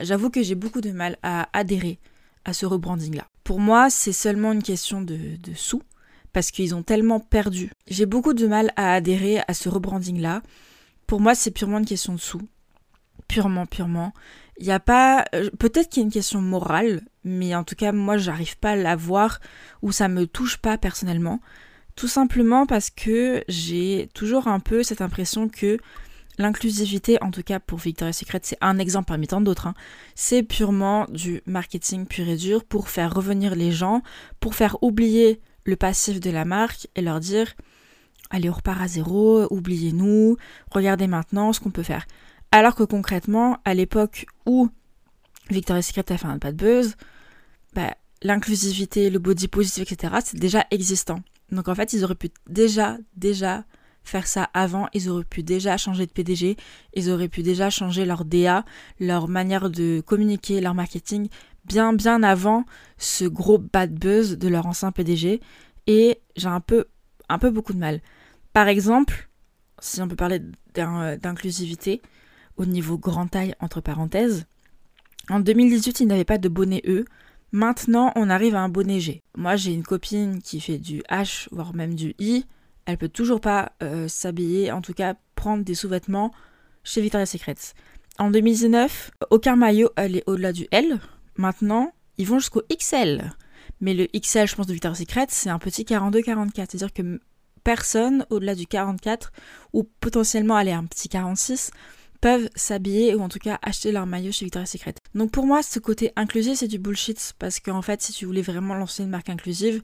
j'avoue 0.00 0.30
que 0.30 0.42
j'ai 0.42 0.54
beaucoup 0.54 0.80
de 0.80 0.92
mal 0.92 1.18
à 1.22 1.48
adhérer 1.52 1.98
à 2.44 2.52
ce 2.52 2.66
rebranding-là. 2.66 3.26
Pour 3.44 3.60
moi, 3.60 3.90
c'est 3.90 4.12
seulement 4.12 4.52
une 4.52 4.62
question 4.62 5.00
de, 5.00 5.16
de 5.16 5.54
sous, 5.54 5.82
parce 6.32 6.50
qu'ils 6.50 6.74
ont 6.74 6.82
tellement 6.82 7.20
perdu. 7.20 7.70
J'ai 7.86 8.06
beaucoup 8.06 8.34
de 8.34 8.46
mal 8.46 8.72
à 8.76 8.92
adhérer 8.92 9.40
à 9.48 9.54
ce 9.54 9.68
rebranding-là. 9.68 10.42
Pour 11.06 11.20
moi, 11.20 11.34
c'est 11.34 11.50
purement 11.50 11.78
une 11.78 11.86
question 11.86 12.14
de 12.14 12.20
sous. 12.20 12.42
Purement, 13.28 13.66
purement. 13.66 14.12
Il 14.58 14.66
n'y 14.66 14.72
a 14.72 14.80
pas. 14.80 15.24
Euh, 15.34 15.50
peut-être 15.58 15.88
qu'il 15.88 16.02
y 16.02 16.04
a 16.04 16.06
une 16.06 16.12
question 16.12 16.40
morale, 16.40 17.02
mais 17.24 17.54
en 17.54 17.64
tout 17.64 17.74
cas, 17.74 17.92
moi, 17.92 18.16
j'arrive 18.16 18.58
pas 18.58 18.72
à 18.72 18.76
la 18.76 18.96
voir 18.96 19.40
ou 19.82 19.92
ça 19.92 20.08
me 20.08 20.26
touche 20.26 20.56
pas 20.56 20.78
personnellement. 20.78 21.40
Tout 21.94 22.08
simplement 22.08 22.66
parce 22.66 22.90
que 22.90 23.42
j'ai 23.48 24.08
toujours 24.12 24.48
un 24.48 24.60
peu 24.60 24.82
cette 24.82 25.00
impression 25.00 25.48
que 25.48 25.78
l'inclusivité, 26.38 27.22
en 27.22 27.30
tout 27.30 27.42
cas 27.42 27.60
pour 27.60 27.78
Victoria's 27.78 28.18
Secret, 28.18 28.40
c'est 28.42 28.58
un 28.60 28.78
exemple 28.78 29.08
parmi 29.08 29.26
tant 29.26 29.40
d'autres. 29.40 29.66
Hein. 29.66 29.74
C'est 30.14 30.42
purement 30.42 31.06
du 31.08 31.42
marketing 31.46 32.06
pur 32.06 32.28
et 32.28 32.36
dur 32.36 32.64
pour 32.64 32.88
faire 32.88 33.14
revenir 33.14 33.54
les 33.54 33.72
gens, 33.72 34.02
pour 34.40 34.54
faire 34.54 34.76
oublier 34.82 35.40
le 35.64 35.76
passif 35.76 36.20
de 36.20 36.30
la 36.30 36.44
marque 36.44 36.88
et 36.94 37.02
leur 37.02 37.20
dire 37.20 37.54
allez, 38.30 38.50
on 38.50 38.54
repart 38.54 38.80
à 38.80 38.88
zéro, 38.88 39.46
oubliez-nous, 39.50 40.36
regardez 40.70 41.06
maintenant 41.06 41.52
ce 41.52 41.60
qu'on 41.60 41.70
peut 41.70 41.82
faire. 41.82 42.06
Alors 42.52 42.74
que 42.74 42.82
concrètement, 42.82 43.58
à 43.64 43.74
l'époque 43.74 44.26
où 44.46 44.68
Victoria's 45.50 45.86
Secret 45.86 46.12
a 46.12 46.18
fait 46.18 46.26
un 46.26 46.38
pas 46.38 46.52
de 46.52 46.56
buzz, 46.56 46.96
bah, 47.74 47.94
l'inclusivité, 48.22 49.10
le 49.10 49.18
body 49.18 49.48
positive, 49.48 49.82
etc., 49.82 50.14
c'est 50.24 50.38
déjà 50.38 50.64
existant. 50.70 51.20
Donc 51.52 51.68
en 51.68 51.74
fait, 51.74 51.92
ils 51.92 52.04
auraient 52.04 52.14
pu 52.14 52.30
déjà, 52.48 52.98
déjà 53.16 53.64
faire 54.08 54.26
ça 54.26 54.50
avant, 54.54 54.88
ils 54.94 55.08
auraient 55.08 55.24
pu 55.24 55.42
déjà 55.42 55.76
changer 55.76 56.06
de 56.06 56.12
PDG, 56.12 56.56
ils 56.94 57.10
auraient 57.10 57.28
pu 57.28 57.42
déjà 57.42 57.70
changer 57.70 58.04
leur 58.04 58.24
DA, 58.24 58.64
leur 59.00 59.28
manière 59.28 59.70
de 59.70 60.02
communiquer, 60.04 60.60
leur 60.60 60.74
marketing, 60.74 61.28
bien 61.64 61.92
bien 61.92 62.22
avant 62.22 62.64
ce 62.98 63.24
gros 63.24 63.58
bad 63.58 63.92
buzz 63.92 64.38
de 64.38 64.48
leur 64.48 64.66
ancien 64.66 64.92
PDG. 64.92 65.40
Et 65.86 66.20
j'ai 66.36 66.48
un 66.48 66.60
peu, 66.60 66.86
un 67.28 67.38
peu 67.38 67.50
beaucoup 67.50 67.72
de 67.72 67.78
mal. 67.78 68.00
Par 68.52 68.68
exemple, 68.68 69.28
si 69.80 70.00
on 70.00 70.08
peut 70.08 70.16
parler 70.16 70.40
d'inclusivité 70.74 72.02
au 72.56 72.64
niveau 72.64 72.98
grand 72.98 73.26
taille 73.26 73.54
entre 73.60 73.80
parenthèses, 73.80 74.46
en 75.28 75.40
2018, 75.40 76.00
ils 76.00 76.06
n'avaient 76.06 76.24
pas 76.24 76.38
de 76.38 76.48
bonnet 76.48 76.82
E. 76.86 77.04
Maintenant, 77.52 78.12
on 78.16 78.30
arrive 78.30 78.54
à 78.54 78.60
un 78.60 78.68
bonnet 78.68 79.00
G. 79.00 79.22
Moi, 79.36 79.56
j'ai 79.56 79.72
une 79.72 79.82
copine 79.82 80.40
qui 80.40 80.60
fait 80.60 80.78
du 80.78 81.02
H, 81.10 81.48
voire 81.50 81.74
même 81.74 81.94
du 81.94 82.14
I. 82.18 82.44
Elle 82.86 82.98
peut 82.98 83.08
toujours 83.08 83.40
pas 83.40 83.72
euh, 83.82 84.08
s'habiller, 84.08 84.72
en 84.72 84.80
tout 84.80 84.94
cas 84.94 85.14
prendre 85.34 85.64
des 85.64 85.74
sous-vêtements 85.74 86.32
chez 86.84 87.00
Victoria's 87.00 87.30
Secret. 87.30 87.56
En 88.18 88.30
2019, 88.30 89.10
aucun 89.30 89.56
maillot 89.56 89.90
allait 89.96 90.24
au-delà 90.26 90.52
du 90.52 90.66
L. 90.70 90.98
Maintenant, 91.36 91.92
ils 92.16 92.26
vont 92.26 92.38
jusqu'au 92.38 92.62
XL. 92.72 93.32
Mais 93.80 93.92
le 93.92 94.06
XL, 94.18 94.46
je 94.46 94.54
pense, 94.54 94.66
de 94.66 94.72
Victoria's 94.72 94.98
Secret, 94.98 95.26
c'est 95.28 95.50
un 95.50 95.58
petit 95.58 95.82
42-44. 95.82 96.52
C'est-à-dire 96.54 96.92
que 96.92 97.20
personne 97.64 98.24
au-delà 98.30 98.54
du 98.54 98.66
44, 98.66 99.32
ou 99.72 99.82
potentiellement 100.00 100.54
aller 100.54 100.72
un 100.72 100.84
petit 100.84 101.08
46, 101.08 101.72
peuvent 102.20 102.48
s'habiller 102.54 103.14
ou 103.14 103.20
en 103.20 103.28
tout 103.28 103.38
cas 103.38 103.58
acheter 103.62 103.92
leur 103.92 104.06
maillot 104.06 104.32
chez 104.32 104.44
Victoria's 104.44 104.70
Secret. 104.70 104.94
Donc 105.14 105.30
pour 105.30 105.46
moi, 105.46 105.62
ce 105.62 105.78
côté 105.78 106.12
inclusif, 106.16 106.58
c'est 106.58 106.68
du 106.68 106.78
bullshit 106.78 107.34
parce 107.38 107.60
qu'en 107.60 107.82
fait, 107.82 108.02
si 108.02 108.12
tu 108.12 108.26
voulais 108.26 108.42
vraiment 108.42 108.74
lancer 108.74 109.02
une 109.02 109.10
marque 109.10 109.28
inclusive, 109.28 109.82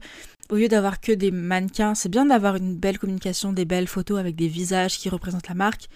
au 0.49 0.55
lieu 0.55 0.67
d'avoir 0.67 0.99
que 0.99 1.11
des 1.11 1.31
mannequins, 1.31 1.95
c'est 1.95 2.09
bien 2.09 2.25
d'avoir 2.25 2.55
une 2.55 2.75
belle 2.75 2.99
communication, 2.99 3.53
des 3.53 3.65
belles 3.65 3.87
photos 3.87 4.19
avec 4.19 4.35
des 4.35 4.47
visages 4.47 4.97
qui 4.97 5.09
représentent 5.09 5.47
la 5.47 5.55
marque, 5.55 5.87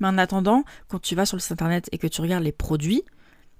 mais 0.00 0.08
en 0.08 0.18
attendant, 0.18 0.64
quand 0.88 1.00
tu 1.00 1.14
vas 1.14 1.26
sur 1.26 1.36
le 1.36 1.40
site 1.40 1.52
internet 1.52 1.88
et 1.92 1.98
que 1.98 2.06
tu 2.06 2.20
regardes 2.20 2.44
les 2.44 2.52
produits, 2.52 3.02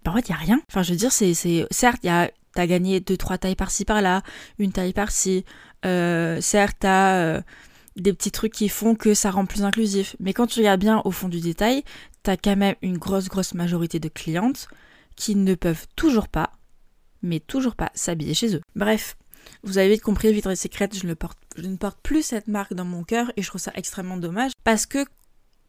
ben 0.04 0.12
en 0.12 0.14
fait, 0.14 0.28
il 0.28 0.32
n'y 0.32 0.36
a 0.36 0.40
rien. 0.40 0.60
Enfin, 0.70 0.82
je 0.82 0.92
veux 0.92 0.98
dire, 0.98 1.12
c'est, 1.12 1.34
certes, 1.70 2.00
il 2.02 2.06
y 2.06 2.10
a 2.10 2.30
t'as 2.54 2.66
gagné 2.66 3.00
deux 3.00 3.16
trois 3.16 3.38
tailles 3.38 3.54
par-ci 3.54 3.84
par-là, 3.84 4.22
une 4.58 4.72
taille 4.72 4.94
par-ci. 4.94 5.44
Euh, 5.84 6.40
certes, 6.40 6.78
t'as 6.80 7.16
euh, 7.16 7.40
des 7.96 8.12
petits 8.12 8.30
trucs 8.30 8.52
qui 8.52 8.68
font 8.68 8.94
que 8.94 9.14
ça 9.14 9.30
rend 9.30 9.46
plus 9.46 9.62
inclusif. 9.62 10.16
Mais 10.20 10.32
quand 10.32 10.46
tu 10.46 10.60
regardes 10.60 10.80
bien 10.80 11.02
au 11.04 11.10
fond 11.10 11.28
du 11.28 11.40
détail, 11.40 11.84
quand 12.34 12.56
même 12.56 12.74
une 12.82 12.98
grosse, 12.98 13.28
grosse 13.28 13.54
majorité 13.54 14.00
de 14.00 14.08
clientes 14.08 14.68
qui 15.14 15.34
ne 15.34 15.54
peuvent 15.54 15.86
toujours 15.94 16.28
pas, 16.28 16.52
mais 17.22 17.40
toujours 17.40 17.76
pas, 17.76 17.90
s'habiller 17.94 18.34
chez 18.34 18.54
eux. 18.56 18.60
Bref, 18.74 19.16
vous 19.62 19.78
avez 19.78 19.90
vite 19.90 20.02
compris, 20.02 20.28
je 20.34 21.06
ne, 21.06 21.14
porte, 21.14 21.38
je 21.56 21.66
ne 21.66 21.76
porte 21.76 21.98
plus 22.02 22.22
cette 22.22 22.48
marque 22.48 22.74
dans 22.74 22.84
mon 22.84 23.04
cœur 23.04 23.30
et 23.36 23.42
je 23.42 23.48
trouve 23.48 23.60
ça 23.60 23.72
extrêmement 23.74 24.16
dommage 24.16 24.52
parce 24.64 24.86
que 24.86 25.04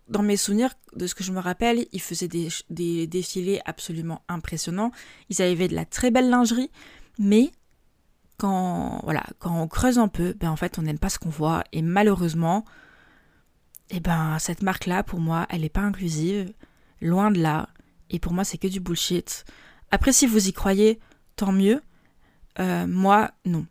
dans 0.10 0.24
mes 0.24 0.38
souvenirs, 0.38 0.74
de 0.96 1.06
ce 1.06 1.16
que 1.16 1.24
je 1.24 1.32
me 1.32 1.40
rappelle, 1.40 1.86
ils 1.92 2.02
faisaient 2.02 2.30
des, 2.30 2.48
des 2.70 3.08
défilés 3.08 3.60
absolument 3.66 4.22
impressionnants. 4.30 4.92
Ils 5.30 5.42
avaient 5.42 5.68
de 5.68 5.76
la 5.76 5.86
très 5.86 6.12
belle 6.12 6.30
lingerie, 6.30 6.72
mais 7.20 7.52
quand, 8.38 9.02
voilà, 9.04 9.24
quand 9.40 9.60
on 9.60 9.68
creuse 9.68 10.00
un 10.00 10.08
peu, 10.08 10.34
ben 10.34 10.50
en 10.50 10.56
fait, 10.56 10.80
on 10.80 10.84
n'aime 10.84 11.00
pas 11.00 11.10
ce 11.10 11.20
qu'on 11.20 11.30
voit. 11.30 11.64
Et 11.74 11.82
malheureusement, 11.82 12.64
eh 13.90 14.00
ben, 14.00 14.38
cette 14.40 14.64
marque-là, 14.64 15.04
pour 15.04 15.20
moi, 15.20 15.46
elle 15.50 15.62
n'est 15.62 15.70
pas 15.70 15.82
inclusive, 15.82 16.54
loin 17.02 17.32
de 17.32 17.40
là. 17.40 17.70
Et 18.10 18.20
pour 18.20 18.34
moi, 18.34 18.44
c'est 18.44 18.58
que 18.58 18.68
du 18.68 18.80
bullshit. 18.80 19.46
Après, 19.92 20.14
si 20.14 20.28
vous 20.28 20.48
y 20.48 20.54
croyez, 20.54 21.00
tant 21.36 21.52
mieux. 21.52 21.82
Euh, 22.60 22.88
moi, 22.88 23.32
non. 23.46 23.66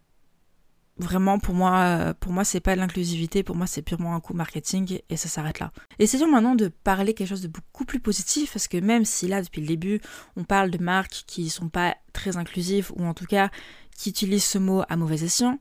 Vraiment, 0.98 1.38
pour 1.38 1.54
moi, 1.54 1.78
euh, 1.80 2.14
pour 2.14 2.32
moi, 2.32 2.44
c'est 2.44 2.60
pas 2.60 2.74
de 2.74 2.80
l'inclusivité. 2.80 3.42
Pour 3.42 3.56
moi, 3.56 3.66
c'est 3.66 3.82
purement 3.82 4.14
un 4.14 4.20
coup 4.20 4.32
marketing 4.32 5.00
et 5.10 5.16
ça 5.18 5.28
s'arrête 5.28 5.58
là. 5.58 5.70
Essayons 5.98 6.30
maintenant 6.30 6.54
de 6.54 6.68
parler 6.68 7.12
quelque 7.12 7.28
chose 7.28 7.42
de 7.42 7.48
beaucoup 7.48 7.84
plus 7.84 8.00
positif 8.00 8.54
parce 8.54 8.66
que 8.66 8.78
même 8.78 9.04
si 9.04 9.28
là, 9.28 9.42
depuis 9.42 9.60
le 9.60 9.66
début, 9.66 10.00
on 10.36 10.44
parle 10.44 10.70
de 10.70 10.78
marques 10.78 11.24
qui 11.26 11.50
sont 11.50 11.68
pas 11.68 11.96
très 12.14 12.38
inclusives 12.38 12.90
ou 12.96 13.04
en 13.04 13.12
tout 13.12 13.26
cas 13.26 13.50
qui 13.94 14.08
utilisent 14.08 14.44
ce 14.44 14.58
mot 14.58 14.82
à 14.88 14.96
mauvais 14.96 15.22
escient, 15.22 15.58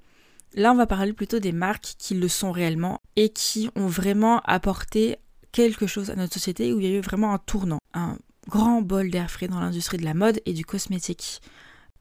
Là, 0.56 0.72
on 0.72 0.76
va 0.76 0.88
parler 0.88 1.12
plutôt 1.12 1.40
des 1.40 1.52
marques 1.52 1.96
qui 1.98 2.16
le 2.16 2.30
sont 2.30 2.52
réellement 2.52 3.02
et 3.18 3.30
qui 3.30 3.70
ont 3.76 3.88
vraiment 3.88 4.40
apporté 4.46 5.18
quelque 5.52 5.86
chose 5.86 6.10
à 6.10 6.16
notre 6.16 6.34
société 6.34 6.74
où 6.74 6.80
il 6.80 6.88
y 6.88 6.94
a 6.94 6.98
eu 6.98 7.02
vraiment 7.02 7.34
un 7.34 7.38
tournant, 7.40 7.80
un 7.94 8.18
grand 8.48 8.82
bol 8.82 9.10
d'air 9.10 9.30
frais 9.30 9.50
dans 9.50 9.60
l'industrie 9.60 9.98
de 9.98 10.06
la 10.06 10.14
mode 10.14 10.42
et 10.46 10.54
du 10.54 10.64
cosmétique 10.64 11.42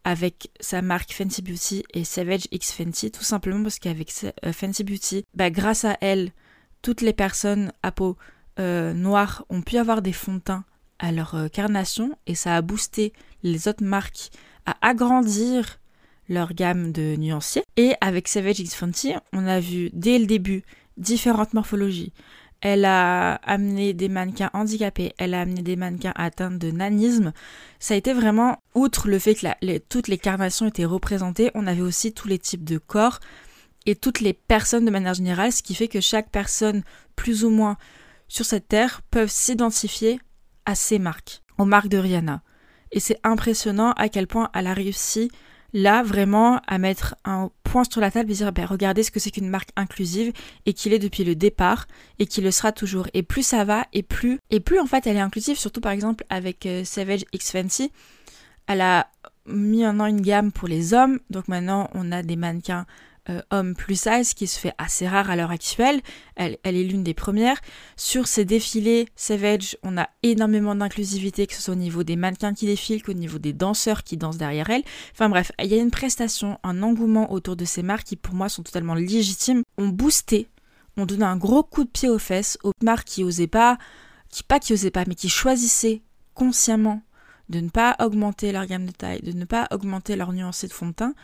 avec 0.04 0.50
sa 0.61 0.82
marque 0.82 1.12
Fenty 1.12 1.42
Beauty 1.42 1.82
et 1.94 2.04
Savage 2.04 2.46
X 2.52 2.73
Fenty, 2.73 3.11
tout 3.11 3.25
simplement 3.25 3.62
parce 3.62 3.78
qu'avec 3.78 4.12
euh, 4.44 4.52
Fenty 4.52 4.84
Beauty, 4.84 5.25
bah, 5.34 5.50
grâce 5.50 5.84
à 5.84 5.96
elle, 6.00 6.30
toutes 6.82 7.00
les 7.00 7.14
personnes 7.14 7.73
à 7.82 7.90
peau 7.90 8.16
euh, 8.61 8.92
noire 8.92 9.44
ont 9.49 9.62
pu 9.62 9.78
avoir 9.78 10.00
des 10.00 10.12
fonds 10.12 10.34
de 10.34 10.52
à 11.00 11.11
leur 11.11 11.34
euh, 11.34 11.49
carnation 11.49 12.16
et 12.26 12.37
ça 12.37 12.54
a 12.54 12.62
boosté 12.62 13.12
les 13.42 13.66
autres 13.66 13.82
marques 13.82 14.30
à 14.64 14.76
agrandir 14.80 15.80
leur 16.28 16.54
gamme 16.54 16.93
de 16.93 17.16
nuanciers. 17.16 17.64
Et 17.76 17.95
avec 18.00 18.28
Savage 18.28 18.61
X 18.61 18.75
Fenty, 18.75 19.14
on 19.33 19.47
a 19.47 19.61
vu 19.61 19.90
dès 19.93 20.19
le 20.19 20.26
début 20.26 20.62
différentes 20.97 21.54
morphologies. 21.54 22.12
Elle 22.61 22.87
a 22.87 23.35
amené 23.35 23.93
des 23.93 24.09
mannequins 24.09 24.50
handicapés, 24.54 25.12
elle 25.19 25.35
a 25.35 25.43
amené 25.43 25.61
des 25.62 25.76
mannequins 25.76 26.14
atteints 26.16 26.50
de 26.50 26.71
nanisme. 26.71 27.33
Ça 27.78 27.93
a 27.93 27.97
été 27.99 28.14
vraiment, 28.14 28.59
outre 28.75 29.09
le 29.09 29.19
fait 29.19 29.35
que 29.35 29.78
toutes 29.78 30.09
les 30.09 30.16
carnations 30.16 30.66
étaient 30.66 30.87
représentées, 30.87 31.50
on 31.54 31.66
avait 31.66 31.83
aussi 31.83 32.14
tous 32.14 32.26
les 32.26 32.38
types 32.38 32.64
de 32.64 32.78
corps 32.78 33.21
et 33.85 33.95
toutes 33.95 34.21
les 34.21 34.33
personnes 34.33 34.87
de 34.87 34.90
manière 34.90 35.12
générale, 35.12 35.52
ce 35.52 35.62
qui 35.62 35.75
fait 35.75 35.88
que 35.88 36.00
chaque 36.00 36.31
personne, 36.31 36.85
plus 37.16 37.45
ou 37.45 37.50
moins 37.50 37.76
sur 38.28 38.47
cette 38.47 38.69
terre, 38.69 39.02
peuvent 39.11 39.31
s'identifier 39.31 40.19
à 40.64 40.75
ces 40.75 40.99
marques, 40.99 41.43
aux 41.59 41.66
marques 41.66 41.88
de 41.88 41.99
Rihanna. 41.99 42.43
Et 42.93 43.00
c'est 43.00 43.21
impressionnant 43.25 43.93
à 43.93 44.09
quel 44.09 44.26
point 44.26 44.50
elle 44.54 44.69
a 44.69 44.75
réussi 44.75 45.31
là 45.75 46.02
vraiment 46.02 46.61
à 46.66 46.78
mettre 46.78 47.16
un 47.25 47.50
point 47.64 47.83
sur 47.85 48.00
la 48.00 48.11
table 48.11 48.31
et 48.31 48.35
dire 48.35 48.52
ben, 48.52 48.64
regardez 48.64 49.02
ce 49.02 49.11
que 49.11 49.21
c'est 49.21 49.33
qu'une 49.33 49.49
marque 49.49 49.71
inclusive 49.76 50.33
et 50.64 50.73
qu'il 50.73 50.95
est 50.95 50.99
depuis 50.99 51.25
le 51.25 51.35
départ 51.35 51.87
et 52.19 52.26
qu'il 52.26 52.45
le 52.45 52.52
sera 52.52 52.73
toujours. 52.73 53.09
Et 53.12 53.23
plus 53.23 53.43
ça 53.43 53.64
va 53.64 53.85
et 53.93 54.02
plus 54.02 54.38
et 54.50 54.61
plus 54.61 54.78
en 54.78 54.87
fait 54.87 55.07
elle 55.07 55.16
est 55.16 55.21
inclusive, 55.21 55.59
surtout 55.59 55.83
par 55.83 55.93
exemple 55.93 56.25
avec 56.31 56.64
euh, 56.64 56.85
Savage 56.85 57.25
X 57.33 57.50
Fancy. 57.50 57.93
Elle 58.66 58.81
a 58.81 59.09
mis 59.47 59.83
maintenant 59.83 60.07
une 60.07 60.23
gamme 60.23 60.52
pour 60.52 60.69
les 60.69 60.95
hommes, 60.95 61.19
donc 61.28 61.49
maintenant 61.49 61.90
on 61.93 62.12
a 62.12 62.23
des 62.23 62.37
mannequins 62.37 62.87
euh, 63.31 63.40
homme 63.50 63.75
plus 63.75 63.99
size 63.99 64.35
qui 64.35 64.47
se 64.47 64.59
fait 64.59 64.75
assez 64.76 65.09
rare 65.09 65.31
à 65.31 65.37
l'heure 65.37 65.50
actuelle. 65.50 66.00
Elle, 66.37 66.59
est 66.62 66.73
l'une 66.83 67.02
des 67.02 67.14
premières. 67.14 67.59
Sur 67.97 68.26
ces 68.26 68.45
défilés 68.45 69.09
Savage, 69.16 69.78
on 69.83 69.97
a 69.97 70.09
énormément 70.23 70.75
d'inclusivité, 70.75 71.47
que 71.47 71.54
ce 71.54 71.62
soit 71.62 71.75
au 71.75 71.78
niveau 71.78 72.02
des 72.02 72.16
mannequins 72.16 72.52
qui 72.52 72.66
défilent 72.66 73.02
qu'au 73.02 73.14
niveau 73.14 73.38
des 73.38 73.54
danseurs 73.54 74.02
qui 74.02 74.16
dansent 74.16 74.37
derrière 74.37 74.69
elle. 74.69 74.83
Enfin 75.12 75.31
bref, 75.31 75.52
il 75.59 75.66
y 75.66 75.75
a 75.75 75.83
une 75.83 75.90
prestation, 75.90 76.59
un 76.62 76.83
engouement 76.83 77.33
autour 77.33 77.57
de 77.57 77.64
ces 77.64 77.83
marques 77.83 78.04
qui 78.04 78.16
pour 78.16 78.35
moi 78.35 78.50
sont 78.50 78.62
totalement 78.62 78.95
légitimes. 78.95 79.62
On 79.78 79.88
boosté, 79.88 80.49
on 80.97 81.07
donnait 81.07 81.25
un 81.25 81.38
gros 81.38 81.62
coup 81.62 81.85
de 81.85 81.90
pied 81.90 82.11
aux 82.11 82.19
fesses 82.19 82.59
aux 82.62 82.73
marques 82.83 83.09
qui 83.09 83.25
osaient 83.25 83.47
pas, 83.47 83.78
qui 84.28 84.43
pas 84.43 84.61
qui 84.61 84.75
osaient 84.75 84.90
pas, 84.90 85.04
mais 85.07 85.14
qui 85.14 85.28
choisissaient 85.31 86.02
consciemment 86.35 87.02
de 87.49 87.61
ne 87.61 87.69
pas 87.69 87.97
augmenter 88.00 88.52
leur 88.52 88.66
gamme 88.66 88.87
de 88.87 88.93
taille, 88.93 89.21
de 89.21 89.33
ne 89.33 89.45
pas 89.45 89.69
augmenter 89.71 90.16
leur 90.16 90.33
nuancée 90.33 90.66
de 90.66 90.73
fond 90.73 90.88
de 90.88 90.93
teint 90.93 91.14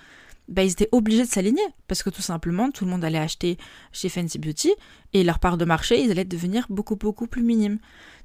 bah, 0.50 0.64
ils 0.64 0.72
étaient 0.72 0.88
obligés 0.92 1.24
de 1.24 1.28
s'aligner 1.28 1.62
parce 1.88 2.02
que 2.02 2.10
tout 2.10 2.22
simplement 2.22 2.70
tout 2.70 2.84
le 2.84 2.90
monde 2.90 3.04
allait 3.04 3.18
acheter 3.18 3.56
chez 3.92 4.08
Fancy 4.08 4.38
Beauty 4.38 4.72
et 5.12 5.24
leur 5.24 5.38
part 5.38 5.56
de 5.56 5.64
marché 5.64 6.00
ils 6.02 6.10
allaient 6.10 6.24
devenir 6.24 6.66
beaucoup 6.68 6.96
beaucoup 6.96 7.26
plus 7.26 7.42
minimes. 7.42 7.78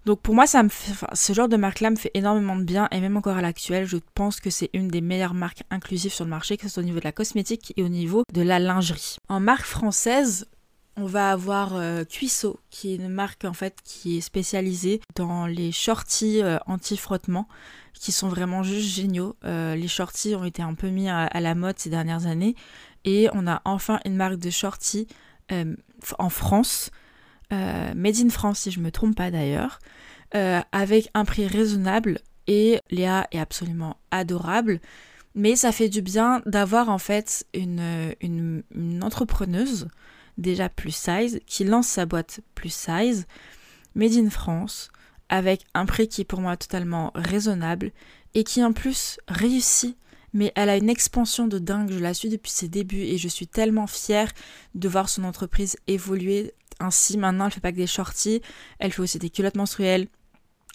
Donc 0.05 0.22
pour 0.22 0.36
moi 0.36 0.46
ça 0.48 0.62
me 0.63 0.70
ce 1.13 1.34
genre 1.34 1.48
de 1.48 1.58
marque 1.58 1.79
là 1.79 1.89
me 1.89 1.96
fait 1.96 2.12
énormément 2.13 2.55
de 2.55 2.63
bien 2.63 2.88
et 2.91 3.00
même 3.00 3.17
encore 3.17 3.38
à 3.38 3.41
l'actuel 3.41 3.86
je 3.86 3.98
pense 4.13 4.39
que 4.39 4.50
c'est 4.50 4.70
une 4.74 4.88
des 4.88 5.01
meilleures 5.01 5.34
marques 5.34 5.63
inclusives 5.70 6.13
sur 6.13 6.25
le 6.25 6.32
marché 6.32 6.58
que 6.58 6.63
ce 6.63 6.70
soit 6.70 6.84
au 6.84 6.86
niveau 6.86 7.00
de 7.00 7.05
la 7.05 7.12
cosmétique 7.12 7.74
et 7.77 7.84
au 7.84 7.89
niveau 7.89 8.24
de 8.34 8.41
la 8.41 8.60
lingerie. 8.60 9.17
En 9.29 9.39
marque 9.39 9.65
française 9.65 10.48
on 10.98 11.05
va 11.05 11.32
avoir 11.32 11.75
euh, 11.75 12.05
Cuisseau, 12.05 12.60
qui 12.70 12.94
est 12.94 12.96
une 12.96 13.10
marque 13.10 13.44
en 13.44 13.53
fait 13.53 13.79
qui 13.84 14.17
est 14.17 14.22
spécialisée 14.22 15.01
dans 15.15 15.46
les 15.46 15.74
shorties 15.74 16.41
euh, 16.41 16.58
anti-frottement, 16.67 17.48
qui 17.99 18.11
sont 18.11 18.27
vraiment 18.27 18.63
juste 18.63 18.93
géniaux. 18.93 19.35
Euh, 19.45 19.75
les 19.75 19.87
shorties 19.87 20.35
ont 20.35 20.43
été 20.43 20.61
un 20.61 20.73
peu 20.73 20.89
mis 20.89 21.09
à, 21.09 21.29
la 21.39 21.55
mode 21.55 21.79
ces 21.79 21.89
dernières 21.89 22.27
années, 22.27 22.55
et 23.03 23.29
on 23.33 23.47
a 23.47 23.61
enfin 23.65 23.99
une 24.05 24.15
marque 24.15 24.37
de 24.37 24.49
shorties 24.49 25.07
en 26.17 26.29
France, 26.29 26.89
made 27.51 28.17
in 28.17 28.29
France 28.29 28.61
si 28.61 28.71
je 28.71 28.79
me 28.79 28.91
trompe 28.91 29.15
pas 29.15 29.29
d'ailleurs, 29.31 29.79
avec 30.31 31.09
un 31.13 31.25
prix 31.25 31.47
raisonnable. 31.47 32.19
Et 32.47 32.79
Léa 32.89 33.27
est 33.31 33.39
absolument 33.39 33.97
adorable. 34.11 34.79
Mais 35.35 35.55
ça 35.55 35.71
fait 35.71 35.89
du 35.89 36.01
bien 36.01 36.41
d'avoir 36.45 36.89
en 36.89 36.97
fait 36.97 37.45
une, 37.53 38.13
une 38.21 39.03
entrepreneuse 39.03 39.87
déjà 40.37 40.69
plus 40.69 40.95
size, 40.95 41.39
qui 41.45 41.63
lance 41.63 41.87
sa 41.87 42.05
boîte 42.05 42.41
plus 42.55 42.73
size, 42.73 43.25
made 43.95 44.13
in 44.13 44.29
France, 44.29 44.91
avec 45.29 45.65
un 45.74 45.86
prix 45.86 46.08
qui 46.08 46.22
est 46.22 46.25
pour 46.25 46.41
moi 46.41 46.58
totalement 46.58 47.12
raisonnable 47.15 47.91
et 48.34 48.44
qui 48.44 48.63
en 48.63 48.74
plus 48.74 49.20
réussit. 49.27 49.98
Mais 50.34 50.51
elle 50.55 50.70
a 50.70 50.75
une 50.75 50.89
expansion 50.89 51.48
de 51.48 51.60
dingue, 51.60 51.91
je 51.91 52.00
la 52.00 52.13
suis 52.13 52.27
depuis 52.27 52.51
ses 52.51 52.67
débuts 52.67 53.03
et 53.03 53.17
je 53.17 53.29
suis 53.29 53.48
tellement 53.48 53.88
fière 53.88 54.32
de 54.74 54.89
voir 54.89 55.08
son 55.08 55.24
entreprise 55.24 55.77
évoluer 55.88 56.53
ainsi. 56.82 57.17
Maintenant, 57.17 57.46
elle 57.46 57.51
fait 57.51 57.62
pas 57.62 57.72
que 57.72 57.77
des 57.77 57.88
shorties, 57.88 58.41
elle 58.79 58.91
fait 58.91 59.01
aussi 59.01 59.17
des 59.17 59.29
culottes 59.29 59.55
menstruelles, 59.55 60.08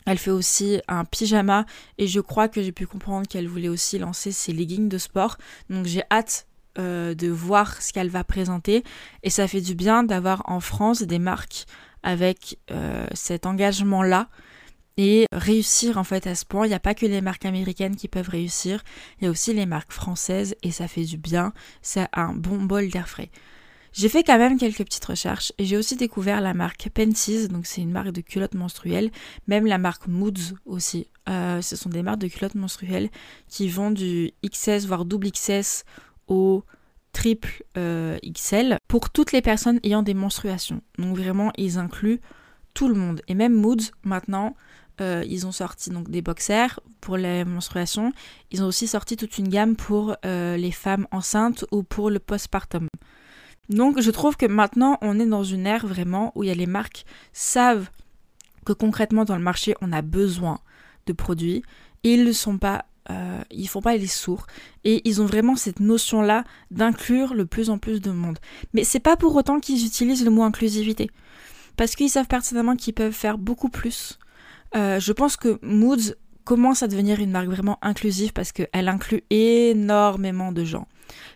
elle 0.06 0.16
fait 0.16 0.30
aussi 0.30 0.80
un 0.88 1.04
pyjama 1.04 1.66
et 1.98 2.06
je 2.06 2.20
crois 2.20 2.48
que 2.48 2.62
j'ai 2.62 2.72
pu 2.72 2.86
comprendre 2.86 3.28
qu'elle 3.28 3.48
voulait 3.48 3.68
aussi 3.68 3.98
lancer 3.98 4.32
ses 4.32 4.54
leggings 4.54 4.88
de 4.88 4.96
sport. 4.96 5.36
Donc 5.68 5.84
j'ai 5.84 6.02
hâte 6.10 6.46
euh, 6.78 7.14
de 7.14 7.28
voir 7.28 7.82
ce 7.82 7.92
qu'elle 7.92 8.08
va 8.08 8.24
présenter. 8.24 8.84
Et 9.24 9.30
ça 9.30 9.48
fait 9.48 9.60
du 9.60 9.74
bien 9.74 10.04
d'avoir 10.04 10.42
en 10.46 10.60
France 10.60 11.02
des 11.02 11.18
marques 11.18 11.66
avec 12.02 12.58
euh, 12.70 13.06
cet 13.14 13.46
engagement-là 13.46 14.28
et 14.96 15.26
réussir 15.32 15.98
en 15.98 16.04
fait 16.04 16.26
à 16.26 16.34
ce 16.34 16.44
point. 16.44 16.66
Il 16.66 16.70
n'y 16.70 16.74
a 16.74 16.80
pas 16.80 16.94
que 16.94 17.06
les 17.06 17.20
marques 17.20 17.46
américaines 17.46 17.96
qui 17.96 18.08
peuvent 18.08 18.28
réussir, 18.28 18.82
il 19.18 19.24
y 19.24 19.28
a 19.28 19.30
aussi 19.30 19.54
les 19.54 19.66
marques 19.66 19.92
françaises 19.92 20.54
et 20.62 20.70
ça 20.70 20.88
fait 20.88 21.04
du 21.04 21.16
bien. 21.16 21.52
C'est 21.82 22.06
un 22.12 22.34
bon 22.34 22.62
bol 22.62 22.88
d'air 22.88 23.08
frais. 23.08 23.30
J'ai 23.92 24.08
fait 24.08 24.22
quand 24.22 24.38
même 24.38 24.56
quelques 24.56 24.84
petites 24.84 25.04
recherches 25.04 25.52
et 25.58 25.64
j'ai 25.64 25.76
aussi 25.76 25.96
découvert 25.96 26.40
la 26.40 26.54
marque 26.54 26.88
Pensies, 26.90 27.48
donc 27.48 27.66
c'est 27.66 27.80
une 27.80 27.90
marque 27.90 28.12
de 28.12 28.20
culottes 28.20 28.54
menstruelles, 28.54 29.10
même 29.48 29.66
la 29.66 29.78
marque 29.78 30.06
Moods 30.06 30.54
aussi. 30.64 31.08
Euh, 31.28 31.60
ce 31.60 31.74
sont 31.74 31.88
des 31.88 32.02
marques 32.02 32.20
de 32.20 32.28
culottes 32.28 32.54
menstruelles 32.54 33.10
qui 33.48 33.68
vont 33.68 33.90
du 33.90 34.32
XS 34.44 34.86
voire 34.86 35.04
double 35.04 35.30
XS 35.32 35.84
au 36.28 36.64
triple 37.12 37.64
euh, 37.76 38.18
XL 38.24 38.78
pour 38.88 39.10
toutes 39.10 39.32
les 39.32 39.42
personnes 39.42 39.80
ayant 39.82 40.02
des 40.02 40.14
menstruations. 40.14 40.80
Donc 40.98 41.16
vraiment, 41.16 41.52
ils 41.56 41.78
incluent 41.78 42.20
tout 42.74 42.88
le 42.88 42.94
monde. 42.94 43.22
Et 43.28 43.34
même 43.34 43.54
Moods, 43.54 43.92
maintenant, 44.04 44.54
euh, 45.00 45.24
ils 45.26 45.46
ont 45.46 45.52
sorti 45.52 45.90
donc 45.90 46.10
des 46.10 46.22
boxers 46.22 46.80
pour 47.00 47.16
les 47.16 47.44
menstruations. 47.44 48.12
Ils 48.50 48.62
ont 48.62 48.66
aussi 48.66 48.86
sorti 48.86 49.16
toute 49.16 49.38
une 49.38 49.48
gamme 49.48 49.76
pour 49.76 50.16
euh, 50.24 50.56
les 50.56 50.70
femmes 50.70 51.06
enceintes 51.10 51.64
ou 51.72 51.82
pour 51.82 52.10
le 52.10 52.18
postpartum. 52.18 52.88
Donc 53.68 54.00
je 54.00 54.10
trouve 54.10 54.36
que 54.36 54.46
maintenant, 54.46 54.98
on 55.00 55.18
est 55.18 55.26
dans 55.26 55.44
une 55.44 55.66
ère 55.66 55.86
vraiment 55.86 56.32
où 56.34 56.42
il 56.42 56.48
y 56.48 56.50
a 56.50 56.54
les 56.54 56.66
marques 56.66 57.04
savent 57.32 57.88
que 58.66 58.72
concrètement 58.72 59.24
dans 59.24 59.36
le 59.36 59.42
marché, 59.42 59.74
on 59.80 59.92
a 59.92 60.02
besoin 60.02 60.60
de 61.06 61.12
produits 61.12 61.62
et 62.04 62.14
ils 62.14 62.24
ne 62.24 62.32
sont 62.32 62.58
pas 62.58 62.84
euh, 63.10 63.42
ils 63.50 63.68
font 63.68 63.82
pas 63.82 63.96
les 63.96 64.06
sourds 64.06 64.46
et 64.84 65.06
ils 65.08 65.20
ont 65.20 65.26
vraiment 65.26 65.56
cette 65.56 65.80
notion 65.80 66.22
là 66.22 66.44
d'inclure 66.70 67.34
le 67.34 67.46
plus 67.46 67.70
en 67.70 67.78
plus 67.78 68.00
de 68.00 68.10
monde. 68.10 68.38
Mais 68.72 68.84
c'est 68.84 69.00
pas 69.00 69.16
pour 69.16 69.34
autant 69.34 69.60
qu'ils 69.60 69.84
utilisent 69.84 70.24
le 70.24 70.30
mot 70.30 70.42
inclusivité 70.42 71.10
parce 71.76 71.96
qu'ils 71.96 72.10
savent 72.10 72.28
pertinemment 72.28 72.76
qu'ils 72.76 72.94
peuvent 72.94 73.12
faire 73.12 73.38
beaucoup 73.38 73.68
plus. 73.68 74.18
Euh, 74.76 75.00
je 75.00 75.12
pense 75.12 75.36
que 75.36 75.58
Moods 75.62 76.14
commence 76.44 76.82
à 76.82 76.88
devenir 76.88 77.20
une 77.20 77.30
marque 77.30 77.48
vraiment 77.48 77.78
inclusive 77.82 78.32
parce 78.32 78.52
qu'elle 78.52 78.88
inclut 78.88 79.22
énormément 79.30 80.52
de 80.52 80.64
gens. 80.64 80.86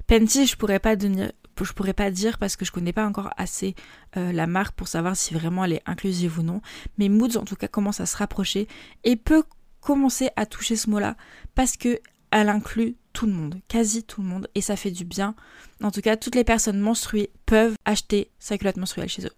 Penti, 0.07 0.47
je 0.47 0.57
pourrais 0.57 0.79
pas 0.79 0.97
je 0.97 1.73
pourrais 1.73 1.93
pas 1.93 2.11
dire 2.11 2.39
parce 2.39 2.57
que 2.57 2.65
je 2.65 2.73
connais 2.73 2.93
pas 2.93 3.07
encore 3.07 3.31
assez 3.37 3.75
euh, 4.17 4.33
la 4.33 4.47
marque 4.47 4.75
pour 4.75 4.89
savoir 4.89 5.17
si 5.17 5.35
vraiment 5.35 5.65
elle 5.65 5.75
est 5.75 5.83
inclusive 5.87 6.39
ou 6.39 6.43
non. 6.43 6.61
Mais 6.99 7.09
Moods 7.09 7.37
en 7.37 7.45
tout 7.45 7.57
cas 7.57 7.69
commence 7.69 8.01
à 8.01 8.07
se 8.07 8.17
rapprocher 8.17 8.67
et 9.05 9.17
peut 9.17 9.45
commencer 9.85 10.31
à 10.37 10.47
toucher 10.47 10.77
ce 10.77 10.88
mot-là 10.90 11.16
parce 11.55 11.77
que 11.77 12.01
elle 12.31 12.49
inclut 12.49 12.97
tout 13.12 13.27
le 13.27 13.33
monde, 13.33 13.61
quasi 13.68 14.03
tout 14.03 14.23
le 14.23 14.27
monde, 14.27 14.49
et 14.57 14.61
ça 14.61 14.75
fait 14.75 14.90
du 14.90 15.05
bien. 15.05 15.37
En 15.83 15.92
tout 15.92 16.01
cas, 16.01 16.16
toutes 16.16 16.35
les 16.35 16.42
personnes 16.42 16.81
menstruées 16.81 17.31
peuvent 17.47 17.77
acheter 17.85 18.31
sa 18.40 18.59
culotte 18.59 18.77
menstruelle 18.77 19.09
chez 19.09 19.25
eux. 19.25 19.33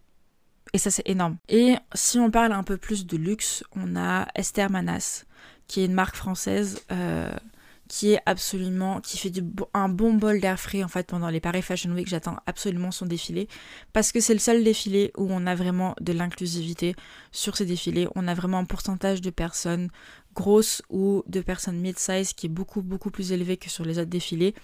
Et 0.73 0.79
ça, 0.79 0.91
c'est 0.91 1.07
énorme. 1.07 1.37
Et 1.51 1.77
si 1.95 2.19
on 2.19 2.31
parle 2.31 2.53
un 2.53 2.63
peu 2.63 2.79
plus 2.79 3.07
de 3.07 3.19
luxe, 3.19 3.65
on 3.75 3.97
a 3.97 4.29
Esther 4.35 4.71
Manas, 4.71 5.25
qui 5.67 5.81
est 5.81 5.85
une 5.85 5.93
marque 5.93 6.17
française 6.17 6.81
euh, 6.91 7.37
qui 7.89 8.13
est 8.13 8.21
absolument, 8.27 9.01
qui 9.01 9.19
fait 9.19 9.33
un 9.75 9.89
bon 9.89 10.15
bol 10.15 10.41
d'air 10.41 10.59
frais 10.59 10.83
en 10.83 10.89
fait 10.89 11.07
pendant 11.07 11.29
les 11.29 11.41
Paris 11.41 11.63
Fashion 11.63 11.91
Week. 11.93 12.09
J'attends 12.09 12.37
absolument 12.47 12.91
son 12.91 13.07
défilé 13.07 13.49
parce 13.93 14.13
que 14.13 14.21
c'est 14.21 14.35
le 14.35 14.41
seul 14.41 14.65
défilé 14.65 15.13
où 15.17 15.29
on 15.31 15.47
a 15.47 15.55
vraiment 15.55 15.95
de 16.01 16.13
l'inclusivité 16.13 16.97
sur 17.31 17.57
ces 17.57 17.67
défilés. 17.67 18.09
On 18.15 18.27
a 18.27 18.35
vraiment 18.35 18.59
un 18.59 18.65
pourcentage 18.65 19.21
de 19.21 19.31
personnes 19.31 19.89
grosses 20.37 20.83
ou 20.91 21.25
de 21.27 21.41
personnes 21.41 21.81
mid-size 21.81 22.35
qui 22.35 22.47
est 22.47 22.51
beaucoup 22.51 22.83
beaucoup 22.83 23.11
plus 23.11 23.33
élevé 23.33 23.57
que 23.57 23.71
sur 23.71 23.85
les 23.85 23.99
autres 23.99 24.11
défilés, 24.11 24.55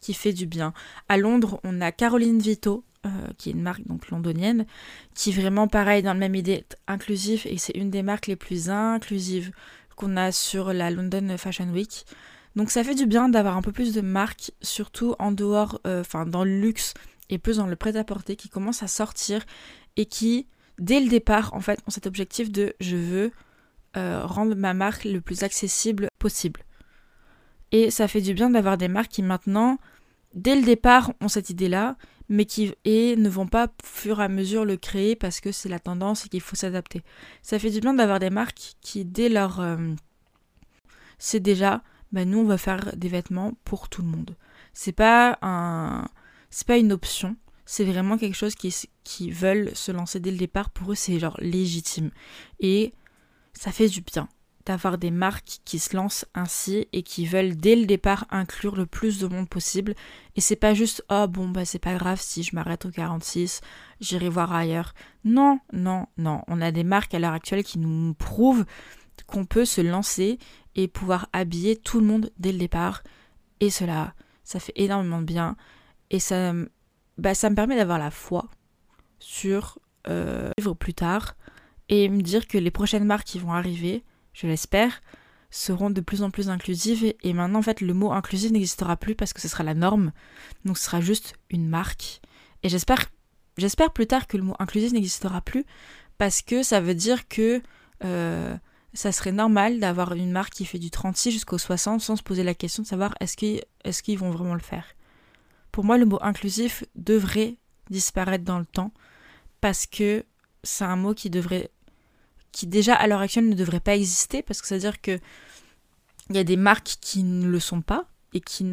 qui 0.00 0.14
fait 0.14 0.32
du 0.32 0.46
bien. 0.46 0.72
À 1.08 1.16
Londres, 1.18 1.60
on 1.62 1.80
a 1.80 1.92
Caroline 1.92 2.40
Vito, 2.40 2.82
euh, 3.06 3.10
qui 3.36 3.50
est 3.50 3.52
une 3.52 3.62
marque 3.62 3.86
donc 3.86 4.08
londonienne, 4.08 4.66
qui 5.14 5.30
vraiment 5.30 5.68
pareil 5.68 6.02
dans 6.02 6.14
le 6.14 6.18
même 6.18 6.34
idée 6.34 6.64
inclusif 6.88 7.46
et 7.46 7.58
c'est 7.58 7.76
une 7.76 7.90
des 7.90 8.02
marques 8.02 8.26
les 8.26 8.36
plus 8.36 8.70
inclusives 8.70 9.52
qu'on 9.94 10.16
a 10.16 10.32
sur 10.32 10.72
la 10.72 10.90
London 10.90 11.36
Fashion 11.36 11.68
Week. 11.70 12.06
Donc 12.56 12.70
ça 12.70 12.82
fait 12.82 12.94
du 12.94 13.06
bien 13.06 13.28
d'avoir 13.28 13.56
un 13.56 13.62
peu 13.62 13.72
plus 13.72 13.94
de 13.94 14.00
marques, 14.00 14.50
surtout 14.62 15.14
en 15.18 15.30
dehors, 15.30 15.80
euh, 15.86 16.00
enfin 16.00 16.26
dans 16.26 16.44
le 16.44 16.60
luxe 16.60 16.94
et 17.30 17.38
plus 17.38 17.58
dans 17.58 17.66
le 17.66 17.76
prêt-à-porter, 17.76 18.34
qui 18.36 18.48
commencent 18.48 18.82
à 18.82 18.88
sortir 18.88 19.44
et 19.96 20.06
qui, 20.06 20.46
dès 20.78 21.00
le 21.00 21.08
départ, 21.08 21.52
en 21.54 21.60
fait, 21.60 21.80
ont 21.86 21.90
cet 21.90 22.06
objectif 22.06 22.50
de 22.50 22.74
je 22.80 22.96
veux 22.96 23.32
euh, 23.96 24.24
rendre 24.24 24.54
ma 24.54 24.74
marque 24.74 25.04
le 25.04 25.20
plus 25.20 25.42
accessible 25.42 26.08
possible. 26.18 26.62
Et 27.72 27.90
ça 27.90 28.08
fait 28.08 28.20
du 28.20 28.34
bien 28.34 28.50
d'avoir 28.50 28.78
des 28.78 28.88
marques 28.88 29.10
qui 29.10 29.22
maintenant, 29.22 29.78
dès 30.34 30.56
le 30.56 30.62
départ, 30.62 31.12
ont 31.20 31.28
cette 31.28 31.50
idée-là, 31.50 31.96
mais 32.28 32.44
qui 32.44 32.74
et 32.84 33.16
ne 33.16 33.28
vont 33.28 33.46
pas 33.46 33.66
au 33.66 33.86
fur 33.86 34.20
et 34.20 34.24
à 34.24 34.28
mesure 34.28 34.64
le 34.64 34.76
créer 34.76 35.16
parce 35.16 35.40
que 35.40 35.52
c'est 35.52 35.68
la 35.68 35.78
tendance 35.78 36.26
et 36.26 36.28
qu'il 36.28 36.40
faut 36.40 36.56
s'adapter. 36.56 37.02
Ça 37.42 37.58
fait 37.58 37.70
du 37.70 37.80
bien 37.80 37.94
d'avoir 37.94 38.18
des 38.18 38.30
marques 38.30 38.74
qui, 38.80 39.04
dès 39.04 39.28
leur... 39.28 39.60
Euh, 39.60 39.94
c'est 41.18 41.40
déjà, 41.40 41.82
ben 42.12 42.28
nous 42.28 42.38
on 42.38 42.44
va 42.44 42.58
faire 42.58 42.94
des 42.96 43.08
vêtements 43.08 43.54
pour 43.64 43.88
tout 43.88 44.02
le 44.02 44.08
monde. 44.08 44.36
C'est 44.72 44.92
pas 44.92 45.38
un... 45.42 46.08
C'est 46.50 46.66
pas 46.66 46.78
une 46.78 46.92
option, 46.92 47.36
c'est 47.66 47.84
vraiment 47.84 48.16
quelque 48.16 48.34
chose 48.34 48.54
qui, 48.54 48.74
qui 49.04 49.30
veulent 49.30 49.76
se 49.76 49.92
lancer 49.92 50.20
dès 50.20 50.30
le 50.30 50.38
départ. 50.38 50.70
Pour 50.70 50.92
eux, 50.92 50.94
c'est 50.94 51.18
genre 51.18 51.36
légitime. 51.38 52.10
Et 52.60 52.94
ça 53.58 53.72
fait 53.72 53.88
du 53.88 54.02
bien 54.02 54.28
d'avoir 54.64 54.98
des 54.98 55.10
marques 55.10 55.60
qui 55.64 55.78
se 55.78 55.96
lancent 55.96 56.26
ainsi 56.34 56.86
et 56.92 57.02
qui 57.02 57.24
veulent 57.24 57.56
dès 57.56 57.74
le 57.74 57.86
départ 57.86 58.26
inclure 58.30 58.76
le 58.76 58.84
plus 58.84 59.18
de 59.18 59.26
monde 59.26 59.48
possible. 59.48 59.94
Et 60.36 60.42
c'est 60.42 60.56
pas 60.56 60.74
juste 60.74 61.02
oh 61.08 61.26
bon 61.26 61.48
bah 61.48 61.64
c'est 61.64 61.78
pas 61.78 61.94
grave 61.94 62.20
si 62.20 62.42
je 62.42 62.54
m'arrête 62.54 62.84
au 62.84 62.90
46, 62.90 63.62
j'irai 64.00 64.28
voir 64.28 64.52
ailleurs. 64.52 64.92
Non, 65.24 65.58
non, 65.72 66.06
non. 66.18 66.42
On 66.48 66.60
a 66.60 66.70
des 66.70 66.84
marques 66.84 67.14
à 67.14 67.18
l'heure 67.18 67.32
actuelle 67.32 67.64
qui 67.64 67.78
nous 67.78 68.12
prouvent 68.12 68.66
qu'on 69.26 69.46
peut 69.46 69.64
se 69.64 69.80
lancer 69.80 70.38
et 70.76 70.86
pouvoir 70.86 71.28
habiller 71.32 71.74
tout 71.74 71.98
le 71.98 72.06
monde 72.06 72.30
dès 72.38 72.52
le 72.52 72.58
départ. 72.58 73.02
Et 73.60 73.70
cela, 73.70 74.12
ça 74.44 74.60
fait 74.60 74.74
énormément 74.76 75.20
de 75.20 75.24
bien. 75.24 75.56
Et 76.10 76.20
ça, 76.20 76.52
bah, 77.16 77.34
ça 77.34 77.48
me 77.48 77.56
permet 77.56 77.76
d'avoir 77.76 77.98
la 77.98 78.10
foi 78.10 78.46
sur 79.18 79.78
euh, 80.08 80.50
vivre 80.58 80.74
plus 80.74 80.94
tard 80.94 81.34
et 81.88 82.08
me 82.08 82.22
dire 82.22 82.46
que 82.46 82.58
les 82.58 82.70
prochaines 82.70 83.04
marques 83.04 83.26
qui 83.26 83.38
vont 83.38 83.52
arriver, 83.52 84.04
je 84.32 84.46
l'espère, 84.46 85.00
seront 85.50 85.90
de 85.90 86.00
plus 86.00 86.22
en 86.22 86.30
plus 86.30 86.50
inclusives 86.50 87.14
et 87.22 87.32
maintenant 87.32 87.60
en 87.60 87.62
fait 87.62 87.80
le 87.80 87.94
mot 87.94 88.12
inclusif 88.12 88.50
n'existera 88.50 88.96
plus 88.96 89.14
parce 89.14 89.32
que 89.32 89.40
ce 89.40 89.48
sera 89.48 89.64
la 89.64 89.74
norme, 89.74 90.12
donc 90.64 90.76
ce 90.76 90.84
sera 90.84 91.00
juste 91.00 91.34
une 91.50 91.68
marque. 91.68 92.20
Et 92.62 92.68
j'espère, 92.68 93.06
j'espère 93.56 93.92
plus 93.92 94.06
tard 94.06 94.26
que 94.26 94.36
le 94.36 94.42
mot 94.42 94.54
inclusif 94.58 94.92
n'existera 94.92 95.40
plus 95.40 95.64
parce 96.18 96.42
que 96.42 96.62
ça 96.62 96.80
veut 96.80 96.94
dire 96.94 97.28
que 97.28 97.62
euh, 98.04 98.56
ça 98.92 99.12
serait 99.12 99.32
normal 99.32 99.80
d'avoir 99.80 100.12
une 100.12 100.32
marque 100.32 100.52
qui 100.52 100.64
fait 100.64 100.78
du 100.78 100.90
36 100.90 101.30
jusqu'au 101.30 101.58
60 101.58 102.00
sans 102.00 102.16
se 102.16 102.22
poser 102.22 102.42
la 102.42 102.54
question 102.54 102.82
de 102.82 102.88
savoir 102.88 103.14
est-ce 103.20 103.36
qu'ils 104.02 104.18
vont 104.18 104.30
vraiment 104.30 104.54
le 104.54 104.60
faire. 104.60 104.84
pour 105.72 105.84
moi, 105.84 105.96
le 105.96 106.06
mot 106.06 106.18
inclusif 106.20 106.84
devrait 106.94 107.56
disparaître 107.90 108.44
dans 108.44 108.58
le 108.58 108.66
temps 108.66 108.92
parce 109.60 109.86
que 109.86 110.24
c'est 110.62 110.84
un 110.84 110.96
mot 110.96 111.14
qui 111.14 111.30
devrait, 111.30 111.70
qui 112.58 112.66
déjà 112.66 112.96
à 112.96 113.06
l'heure 113.06 113.20
actuelle 113.20 113.48
ne 113.48 113.54
devrait 113.54 113.78
pas 113.78 113.94
exister 113.94 114.42
parce 114.42 114.60
que 114.60 114.66
c'est-à-dire 114.66 115.00
que 115.00 115.20
il 116.28 116.34
y 116.34 116.40
a 116.40 116.44
des 116.44 116.56
marques 116.56 116.96
qui 117.00 117.22
ne 117.22 117.46
le 117.46 117.60
sont 117.60 117.82
pas 117.82 118.06
et 118.34 118.40
qui 118.40 118.68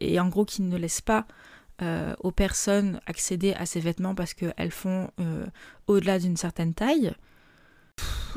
et 0.00 0.18
en 0.18 0.28
gros 0.28 0.44
qui 0.44 0.60
ne 0.62 0.76
laissent 0.76 1.00
pas 1.00 1.24
euh, 1.80 2.16
aux 2.18 2.32
personnes 2.32 3.00
accéder 3.06 3.54
à 3.54 3.64
ces 3.64 3.78
vêtements 3.78 4.16
parce 4.16 4.34
qu'elles 4.34 4.72
font 4.72 5.12
euh, 5.20 5.46
au-delà 5.86 6.18
d'une 6.18 6.36
certaine 6.36 6.74
taille. 6.74 7.14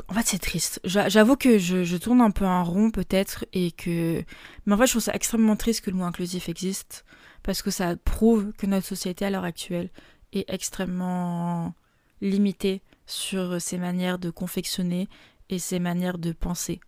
en 0.08 0.14
fait, 0.14 0.24
c'est 0.24 0.38
triste. 0.38 0.80
J'avoue 0.84 1.34
que 1.34 1.58
je, 1.58 1.82
je, 1.82 1.96
tourne 1.96 2.20
un 2.20 2.30
peu 2.30 2.46
en 2.46 2.62
rond 2.62 2.92
peut-être 2.92 3.44
et 3.52 3.72
que, 3.72 4.22
mais 4.66 4.74
en 4.74 4.78
fait, 4.78 4.86
je 4.86 4.92
trouve 4.92 5.02
ça 5.02 5.14
extrêmement 5.14 5.56
triste 5.56 5.84
que 5.84 5.90
le 5.90 5.96
mot 5.96 6.04
inclusif 6.04 6.48
existe 6.48 7.04
parce 7.42 7.60
que 7.60 7.72
ça 7.72 7.96
prouve 7.96 8.52
que 8.52 8.66
notre 8.66 8.86
société 8.86 9.24
à 9.24 9.30
l'heure 9.30 9.42
actuelle 9.42 9.90
est 10.32 10.48
extrêmement 10.48 11.74
limitée 12.20 12.82
sur 13.06 13.60
ses 13.60 13.78
manières 13.78 14.18
de 14.18 14.30
confectionner 14.30 15.08
et 15.48 15.58
ses 15.58 15.78
manières 15.78 16.18
de 16.18 16.32
penser. 16.32 16.80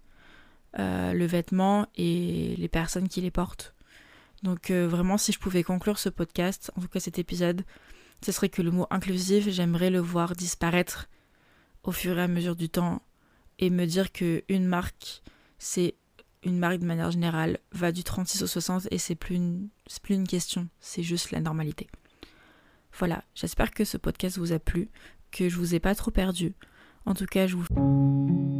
Euh, 0.79 1.12
le 1.12 1.24
vêtement 1.24 1.87
et 1.94 2.57
les 2.57 2.68
personnes 2.68 3.09
qui 3.09 3.20
les 3.20 3.31
portent. 3.31 3.74
Donc 4.42 4.70
euh, 4.70 4.88
vraiment, 4.88 5.16
si 5.16 5.31
je 5.31 5.38
pouvais 5.38 5.62
conclure 5.62 6.00
ce 6.00 6.09
podcast, 6.09 6.72
en 6.77 6.81
tout 6.81 6.88
cas 6.88 6.98
cet 6.98 7.20
épisode, 7.20 7.62
ce 8.22 8.33
serait 8.33 8.48
que 8.48 8.61
le 8.61 8.72
mot 8.72 8.87
inclusif, 8.90 9.48
j'aimerais 9.48 9.90
le 9.90 10.00
voir 10.00 10.35
disparaître 10.35 11.09
au 11.85 11.92
fur 11.92 12.18
et 12.18 12.22
à 12.22 12.29
mesure 12.29 12.57
du 12.57 12.68
temps 12.68 13.03
et 13.61 13.70
me 13.70 13.87
dire 13.87 14.11
que 14.11 14.42
une 14.48 14.66
marque, 14.66 15.22
c'est 15.59 15.94
une 16.42 16.59
marque 16.59 16.79
de 16.79 16.87
manière 16.87 17.12
générale, 17.12 17.59
va 17.70 17.92
du 17.92 18.03
36 18.03 18.42
au 18.42 18.46
60 18.48 18.88
et 18.90 18.98
c'est 18.98 19.14
plus 19.14 19.37
une, 19.37 19.68
plus 20.03 20.16
une 20.16 20.27
question, 20.27 20.68
c'est 20.81 21.05
juste 21.05 21.31
la 21.31 21.40
normalité. 21.40 21.87
Voilà, 22.98 23.22
j'espère 23.37 23.70
que 23.70 23.85
ce 23.85 23.96
podcast 23.96 24.38
vous 24.38 24.53
a 24.53 24.59
plu, 24.59 24.90
que 25.35 25.49
je 25.49 25.57
vous 25.57 25.75
ai 25.75 25.81
pas 25.81 25.94
trop 25.94 26.11
perdu. 26.11 26.55
En 27.05 27.14
tout 27.14 27.27
cas, 27.27 27.47
je 27.47 27.57
vous... 27.57 28.54